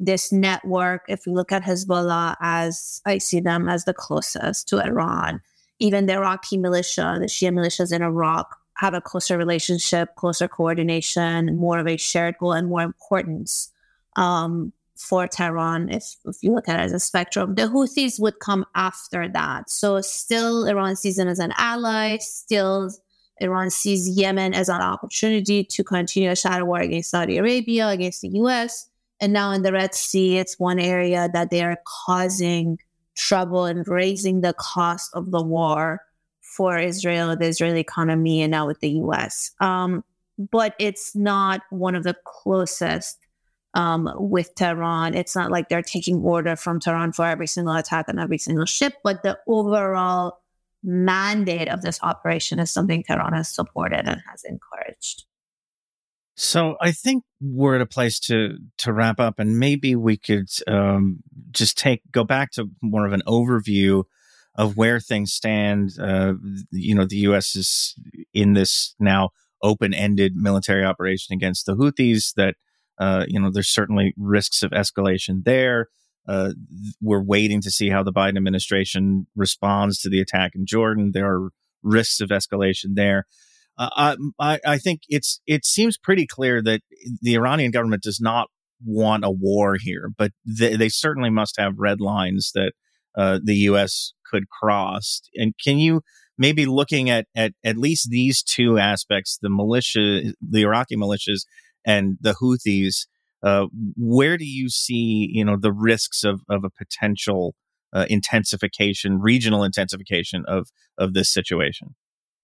this 0.00 0.32
network, 0.32 1.04
if 1.08 1.26
you 1.26 1.32
look 1.32 1.52
at 1.52 1.62
Hezbollah 1.62 2.36
as 2.40 3.02
I 3.04 3.18
see 3.18 3.40
them 3.40 3.68
as 3.68 3.84
the 3.84 3.92
closest 3.92 4.68
to 4.68 4.80
Iran, 4.80 5.42
even 5.78 6.06
the 6.06 6.14
Iraqi 6.14 6.56
militia, 6.56 7.18
the 7.20 7.26
Shia 7.26 7.52
militias 7.52 7.92
in 7.92 8.02
Iraq 8.02 8.56
have 8.76 8.94
a 8.94 9.00
closer 9.00 9.36
relationship, 9.36 10.14
closer 10.16 10.48
coordination, 10.48 11.56
more 11.56 11.78
of 11.78 11.86
a 11.86 11.98
shared 11.98 12.36
goal, 12.38 12.52
and 12.52 12.68
more 12.68 12.82
importance. 12.82 13.70
Um, 14.16 14.72
for 15.00 15.26
Tehran. 15.26 15.88
If, 15.90 16.16
if 16.24 16.36
you 16.42 16.52
look 16.52 16.68
at 16.68 16.78
it 16.78 16.82
as 16.82 16.92
a 16.92 17.00
spectrum, 17.00 17.54
the 17.54 17.62
Houthis 17.62 18.20
would 18.20 18.38
come 18.40 18.66
after 18.74 19.28
that. 19.28 19.70
So 19.70 20.00
still, 20.00 20.66
Iran 20.66 20.96
sees 20.96 21.16
them 21.16 21.28
as 21.28 21.38
an 21.38 21.52
ally. 21.56 22.18
Still, 22.18 22.90
Iran 23.40 23.70
sees 23.70 24.08
Yemen 24.08 24.52
as 24.54 24.68
an 24.68 24.80
opportunity 24.80 25.64
to 25.64 25.82
continue 25.82 26.30
a 26.30 26.36
shadow 26.36 26.66
war 26.66 26.80
against 26.80 27.10
Saudi 27.10 27.38
Arabia, 27.38 27.88
against 27.88 28.20
the 28.20 28.28
U.S. 28.34 28.88
And 29.20 29.32
now 29.32 29.50
in 29.52 29.62
the 29.62 29.72
Red 29.72 29.94
Sea, 29.94 30.38
it's 30.38 30.58
one 30.58 30.78
area 30.78 31.28
that 31.32 31.50
they 31.50 31.62
are 31.62 31.78
causing 32.06 32.78
trouble 33.16 33.64
and 33.64 33.86
raising 33.88 34.40
the 34.42 34.54
cost 34.54 35.10
of 35.14 35.30
the 35.30 35.42
war 35.42 36.00
for 36.40 36.78
Israel, 36.78 37.34
the 37.36 37.46
Israeli 37.46 37.80
economy, 37.80 38.42
and 38.42 38.50
now 38.50 38.66
with 38.66 38.80
the 38.80 38.90
US. 38.90 39.52
Um, 39.60 40.04
but 40.50 40.74
it's 40.78 41.14
not 41.14 41.62
one 41.70 41.94
of 41.94 42.02
the 42.02 42.16
closest 42.24 43.18
um, 43.74 44.10
with 44.16 44.54
Tehran. 44.54 45.14
It's 45.14 45.36
not 45.36 45.50
like 45.50 45.68
they're 45.68 45.82
taking 45.82 46.16
order 46.16 46.56
from 46.56 46.80
Tehran 46.80 47.12
for 47.12 47.24
every 47.24 47.46
single 47.46 47.74
attack 47.74 48.08
on 48.08 48.18
every 48.18 48.38
single 48.38 48.66
ship, 48.66 48.94
but 49.04 49.22
the 49.22 49.38
overall 49.46 50.40
mandate 50.82 51.68
of 51.68 51.82
this 51.82 52.00
operation 52.02 52.58
is 52.58 52.70
something 52.70 53.02
Tehran 53.02 53.34
has 53.34 53.48
supported 53.54 54.08
and 54.08 54.20
has 54.28 54.44
encouraged. 54.44 55.24
So 56.36 56.76
I 56.80 56.92
think 56.92 57.24
we're 57.40 57.74
at 57.74 57.82
a 57.82 57.86
place 57.86 58.18
to 58.20 58.56
to 58.78 58.94
wrap 58.94 59.20
up, 59.20 59.38
and 59.38 59.58
maybe 59.58 59.94
we 59.94 60.16
could 60.16 60.48
um, 60.66 61.18
just 61.50 61.76
take 61.76 62.00
go 62.12 62.24
back 62.24 62.52
to 62.52 62.70
more 62.80 63.06
of 63.06 63.12
an 63.12 63.22
overview 63.26 64.04
of 64.54 64.74
where 64.74 65.00
things 65.00 65.34
stand. 65.34 65.90
Uh, 66.00 66.34
you 66.70 66.94
know, 66.94 67.04
the 67.04 67.18
U.S. 67.28 67.54
is 67.54 67.94
in 68.32 68.54
this 68.54 68.94
now 68.98 69.30
open 69.62 69.92
ended 69.92 70.34
military 70.34 70.82
operation 70.82 71.34
against 71.34 71.66
the 71.66 71.76
Houthis. 71.76 72.32
That 72.36 72.54
uh, 73.00 73.24
you 73.26 73.40
know, 73.40 73.50
there's 73.50 73.72
certainly 73.72 74.14
risks 74.16 74.62
of 74.62 74.70
escalation 74.72 75.44
there. 75.44 75.88
Uh, 76.28 76.50
we're 77.00 77.22
waiting 77.22 77.62
to 77.62 77.70
see 77.70 77.88
how 77.88 78.02
the 78.02 78.12
Biden 78.12 78.36
administration 78.36 79.26
responds 79.34 79.98
to 80.00 80.10
the 80.10 80.20
attack 80.20 80.52
in 80.54 80.66
Jordan. 80.66 81.12
There 81.12 81.26
are 81.26 81.48
risks 81.82 82.20
of 82.20 82.28
escalation 82.28 82.94
there. 82.94 83.26
Uh, 83.78 84.16
I, 84.38 84.60
I 84.66 84.78
think 84.78 85.00
it's 85.08 85.40
it 85.46 85.64
seems 85.64 85.96
pretty 85.96 86.26
clear 86.26 86.62
that 86.62 86.82
the 87.22 87.34
Iranian 87.34 87.70
government 87.70 88.02
does 88.02 88.20
not 88.20 88.48
want 88.84 89.24
a 89.24 89.30
war 89.30 89.76
here, 89.80 90.10
but 90.16 90.32
they, 90.44 90.76
they 90.76 90.90
certainly 90.90 91.30
must 91.30 91.58
have 91.58 91.78
red 91.78 92.00
lines 92.00 92.52
that 92.54 92.72
uh, 93.16 93.40
the 93.42 93.56
U.S. 93.56 94.12
could 94.30 94.48
cross. 94.50 95.22
And 95.34 95.54
can 95.62 95.78
you 95.78 96.02
maybe 96.36 96.66
looking 96.66 97.08
at, 97.08 97.26
at 97.34 97.52
at 97.64 97.76
least 97.76 98.08
these 98.10 98.42
two 98.42 98.78
aspects, 98.78 99.38
the 99.40 99.50
militia, 99.50 100.34
the 100.40 100.62
Iraqi 100.62 100.96
militias, 100.96 101.44
and 101.84 102.18
the 102.20 102.34
Houthis, 102.34 103.06
uh, 103.42 103.66
where 103.96 104.36
do 104.36 104.44
you 104.44 104.68
see 104.68 105.30
you 105.32 105.44
know 105.44 105.56
the 105.56 105.72
risks 105.72 106.24
of 106.24 106.42
of 106.48 106.64
a 106.64 106.70
potential 106.70 107.54
uh, 107.92 108.06
intensification, 108.08 109.20
regional 109.20 109.64
intensification 109.64 110.44
of 110.46 110.68
of 110.98 111.14
this 111.14 111.32
situation? 111.32 111.94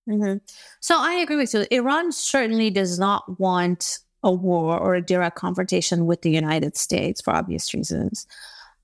Mm-hmm. 0.08 0.38
So 0.80 0.96
I 0.98 1.14
agree 1.14 1.36
with 1.36 1.52
you. 1.52 1.66
Iran 1.70 2.12
certainly 2.12 2.70
does 2.70 2.98
not 2.98 3.40
want 3.40 3.98
a 4.22 4.32
war 4.32 4.78
or 4.78 4.94
a 4.94 5.02
direct 5.02 5.36
confrontation 5.36 6.06
with 6.06 6.22
the 6.22 6.30
United 6.30 6.76
States 6.76 7.20
for 7.20 7.34
obvious 7.34 7.72
reasons. 7.74 8.26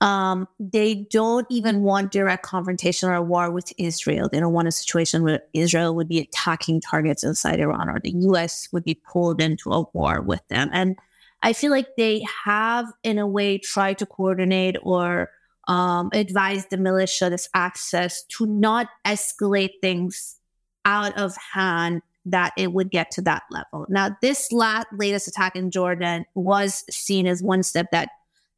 Um, 0.03 0.49
they 0.59 1.07
don't 1.11 1.47
even 1.49 1.81
want 1.81 2.11
direct 2.11 2.43
confrontation 2.43 3.07
or 3.07 3.21
war 3.21 3.49
with 3.49 3.71
Israel. 3.77 4.27
They 4.29 4.41
don't 4.41 4.51
want 4.51 4.67
a 4.67 4.71
situation 4.71 5.23
where 5.23 5.41
Israel 5.53 5.95
would 5.95 6.09
be 6.09 6.19
attacking 6.19 6.81
targets 6.81 7.23
inside 7.23 7.61
Iran 7.61 7.89
or 7.89 8.01
the 8.01 8.11
US 8.11 8.67
would 8.73 8.83
be 8.83 8.95
pulled 8.95 9.41
into 9.41 9.71
a 9.71 9.83
war 9.93 10.21
with 10.21 10.45
them. 10.49 10.69
And 10.73 10.97
I 11.41 11.53
feel 11.53 11.71
like 11.71 11.95
they 11.95 12.21
have, 12.43 12.87
in 13.03 13.17
a 13.17 13.25
way, 13.25 13.57
tried 13.57 13.97
to 13.99 14.05
coordinate 14.05 14.75
or 14.83 15.29
um, 15.69 16.09
advise 16.11 16.65
the 16.65 16.77
militia 16.77 17.29
this 17.29 17.47
axis 17.53 18.23
to 18.37 18.45
not 18.45 18.89
escalate 19.05 19.79
things 19.81 20.37
out 20.83 21.17
of 21.17 21.33
hand 21.53 22.01
that 22.25 22.51
it 22.57 22.73
would 22.73 22.91
get 22.91 23.09
to 23.11 23.21
that 23.21 23.43
level. 23.49 23.85
Now, 23.87 24.17
this 24.21 24.51
latest 24.51 25.29
attack 25.29 25.55
in 25.55 25.71
Jordan 25.71 26.25
was 26.35 26.83
seen 26.89 27.25
as 27.25 27.41
one 27.41 27.63
step 27.63 27.91
that, 27.91 28.09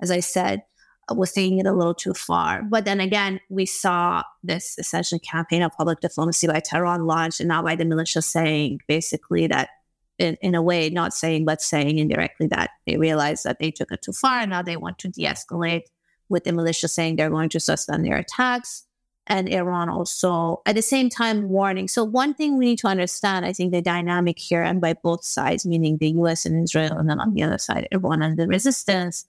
as 0.02 0.10
I 0.10 0.22
said, 0.22 0.64
was 1.12 1.32
taking 1.32 1.60
it 1.60 1.68
a 1.68 1.74
little 1.74 1.94
too 1.94 2.14
far. 2.14 2.64
But 2.64 2.86
then 2.86 3.00
again, 3.00 3.40
we 3.50 3.66
saw 3.66 4.24
this 4.44 4.76
essentially 4.78 5.20
campaign 5.20 5.62
of 5.62 5.72
public 5.74 6.00
diplomacy 6.00 6.48
by 6.48 6.60
Tehran 6.60 7.06
launched 7.06 7.40
and 7.40 7.50
now 7.50 7.62
by 7.62 7.76
the 7.76 7.86
militia 7.86 8.22
saying 8.22 8.80
basically 8.88 9.48
that, 9.48 9.70
in, 10.18 10.38
in 10.42 10.56
a 10.56 10.62
way, 10.62 10.90
not 10.90 11.14
saying, 11.14 11.46
but 11.46 11.62
saying 11.62 12.00
indirectly 12.00 12.48
that 12.48 12.72
they 12.88 12.98
realized 12.98 13.44
that 13.44 13.60
they 13.60 13.70
took 13.70 13.92
it 13.92 14.02
too 14.02 14.14
far 14.14 14.40
and 14.40 14.50
now 14.50 14.62
they 14.62 14.78
want 14.78 14.98
to 15.00 15.10
de 15.10 15.26
escalate, 15.26 15.84
with 16.28 16.44
the 16.44 16.52
militia 16.52 16.88
saying 16.88 17.16
they're 17.16 17.30
going 17.30 17.50
to 17.50 17.60
suspend 17.60 18.04
their 18.04 18.18
attacks 18.18 18.86
and 19.28 19.50
Iran 19.50 19.90
also 19.90 20.62
at 20.66 20.76
the 20.76 20.82
same 20.82 21.10
time 21.10 21.50
warning. 21.50 21.88
So 21.88 22.04
one 22.04 22.34
thing 22.34 22.58
we 22.58 22.66
need 22.66 22.80
to 22.80 22.88
understand, 22.88 23.46
I 23.46 23.54
think 23.54 23.72
the 23.72 23.82
dynamic 23.82 24.38
here 24.38 24.62
and 24.62 24.80
by 24.80 24.94
both 24.94 25.24
sides, 25.24 25.66
meaning 25.66 25.98
the 25.98 26.12
US 26.12 26.46
and 26.46 26.64
Israel, 26.64 26.98
and 26.98 27.10
then 27.10 27.20
on 27.20 27.34
the 27.34 27.44
other 27.44 27.58
side, 27.58 27.88
Iran 27.92 28.22
and 28.22 28.38
the 28.38 28.48
resistance, 28.48 29.26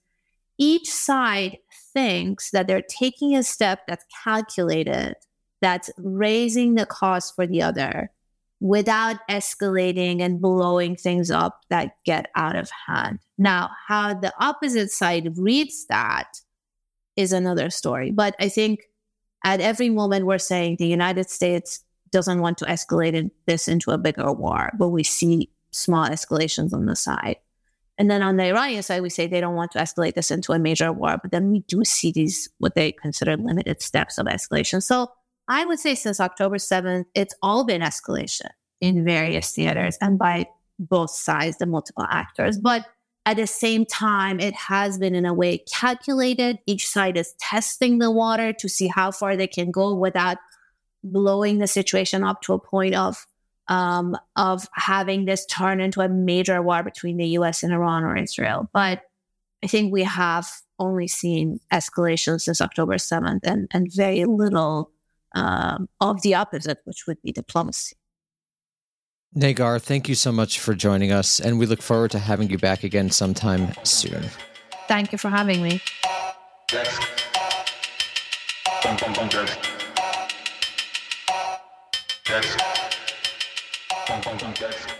each 0.57 0.89
side 0.89 1.57
thinks 1.97 2.51
that 2.51 2.67
they're 2.67 2.83
taking 2.83 3.35
a 3.35 3.41
step 3.41 3.87
that's 3.87 4.05
calculated, 4.23 5.15
that's 5.61 5.89
raising 5.97 6.75
the 6.75 6.85
cost 6.85 7.35
for 7.35 7.47
the 7.47 7.63
other 7.63 8.11
without 8.59 9.15
escalating 9.27 10.21
and 10.21 10.39
blowing 10.39 10.95
things 10.95 11.31
up 11.31 11.61
that 11.69 11.95
get 12.05 12.27
out 12.35 12.55
of 12.55 12.69
hand. 12.85 13.17
Now, 13.39 13.71
how 13.87 14.13
the 14.13 14.31
opposite 14.39 14.91
side 14.91 15.39
reads 15.39 15.87
that 15.87 16.39
is 17.15 17.33
another 17.33 17.71
story. 17.71 18.11
But 18.11 18.35
I 18.39 18.49
think 18.49 18.81
at 19.43 19.59
every 19.59 19.89
moment 19.89 20.27
we're 20.27 20.37
saying 20.37 20.75
the 20.75 20.85
United 20.85 21.31
States 21.31 21.83
doesn't 22.11 22.41
want 22.41 22.59
to 22.59 22.65
escalate 22.65 23.31
this 23.47 23.67
into 23.67 23.89
a 23.89 23.97
bigger 23.97 24.31
war, 24.31 24.71
but 24.77 24.89
we 24.89 25.03
see 25.03 25.49
small 25.71 26.07
escalations 26.07 26.73
on 26.73 26.85
the 26.85 26.95
side. 26.95 27.37
And 27.97 28.11
then 28.11 28.21
on 28.21 28.37
the 28.37 28.45
Iranian 28.45 28.83
side, 28.83 29.01
we 29.01 29.09
say 29.09 29.25
they 29.25 29.41
don't 29.41 29.55
want 29.55 29.71
to 29.71 29.79
escalate 29.79 30.13
this 30.13 30.29
into 30.29 30.53
a 30.53 30.59
major 30.59 30.91
war, 30.91 31.17
but 31.21 31.31
then 31.31 31.51
we 31.51 31.61
do 31.61 31.83
see 31.83 32.11
these 32.11 32.47
what 32.59 32.75
they 32.75 32.91
consider 32.91 33.35
limited 33.35 33.81
steps 33.81 34.17
of 34.17 34.27
escalation. 34.27 34.83
So 34.83 35.11
I 35.47 35.65
would 35.65 35.79
say 35.79 35.95
since 35.95 36.19
October 36.19 36.57
7th, 36.57 37.05
it's 37.15 37.33
all 37.41 37.63
been 37.63 37.81
escalation 37.81 38.49
in 38.81 39.03
various 39.03 39.51
theaters 39.51 39.97
and 39.99 40.19
by 40.19 40.47
both 40.79 41.09
sides, 41.09 41.57
the 41.57 41.65
multiple 41.65 42.05
actors. 42.09 42.59
But 42.59 42.85
at 43.25 43.37
the 43.37 43.47
same 43.47 43.85
time, 43.85 44.39
it 44.39 44.53
has 44.53 44.97
been 44.97 45.15
in 45.15 45.25
a 45.25 45.33
way 45.33 45.57
calculated. 45.57 46.59
Each 46.65 46.87
side 46.87 47.17
is 47.17 47.33
testing 47.39 47.97
the 47.97 48.11
water 48.11 48.53
to 48.53 48.69
see 48.69 48.87
how 48.87 49.11
far 49.11 49.35
they 49.35 49.47
can 49.47 49.71
go 49.71 49.93
without 49.95 50.37
blowing 51.03 51.57
the 51.57 51.67
situation 51.67 52.23
up 52.23 52.41
to 52.43 52.53
a 52.53 52.59
point 52.59 52.95
of 52.95 53.25
um, 53.67 54.17
of 54.35 54.67
having 54.73 55.25
this 55.25 55.45
turn 55.45 55.81
into 55.81 56.01
a 56.01 56.09
major 56.09 56.61
war 56.61 56.83
between 56.83 57.17
the 57.17 57.27
U.S. 57.29 57.63
and 57.63 57.73
Iran 57.73 58.03
or 58.03 58.15
Israel. 58.15 58.69
But 58.73 59.03
I 59.63 59.67
think 59.67 59.91
we 59.91 60.03
have 60.03 60.47
only 60.79 61.07
seen 61.07 61.59
escalation 61.73 62.39
since 62.39 62.61
October 62.61 62.95
7th 62.95 63.39
and, 63.43 63.67
and 63.71 63.91
very 63.91 64.25
little 64.25 64.91
um, 65.35 65.89
of 65.99 66.21
the 66.21 66.35
opposite, 66.35 66.79
which 66.85 67.05
would 67.07 67.21
be 67.21 67.31
diplomacy. 67.31 67.95
Negar, 69.35 69.81
thank 69.81 70.07
you 70.07 70.15
so 70.15 70.31
much 70.31 70.59
for 70.59 70.73
joining 70.73 71.11
us, 71.11 71.39
and 71.39 71.59
we 71.59 71.65
look 71.65 71.81
forward 71.81 72.11
to 72.11 72.19
having 72.19 72.49
you 72.49 72.57
back 72.57 72.83
again 72.83 73.11
sometime 73.11 73.73
soon. 73.83 74.29
Thank 74.87 75.11
you 75.11 75.17
for 75.17 75.29
having 75.29 75.61
me. 75.61 75.81
Yes. 76.71 77.17
Funk, 84.07 84.23
funk, 84.23 84.39
funk, 84.39 84.96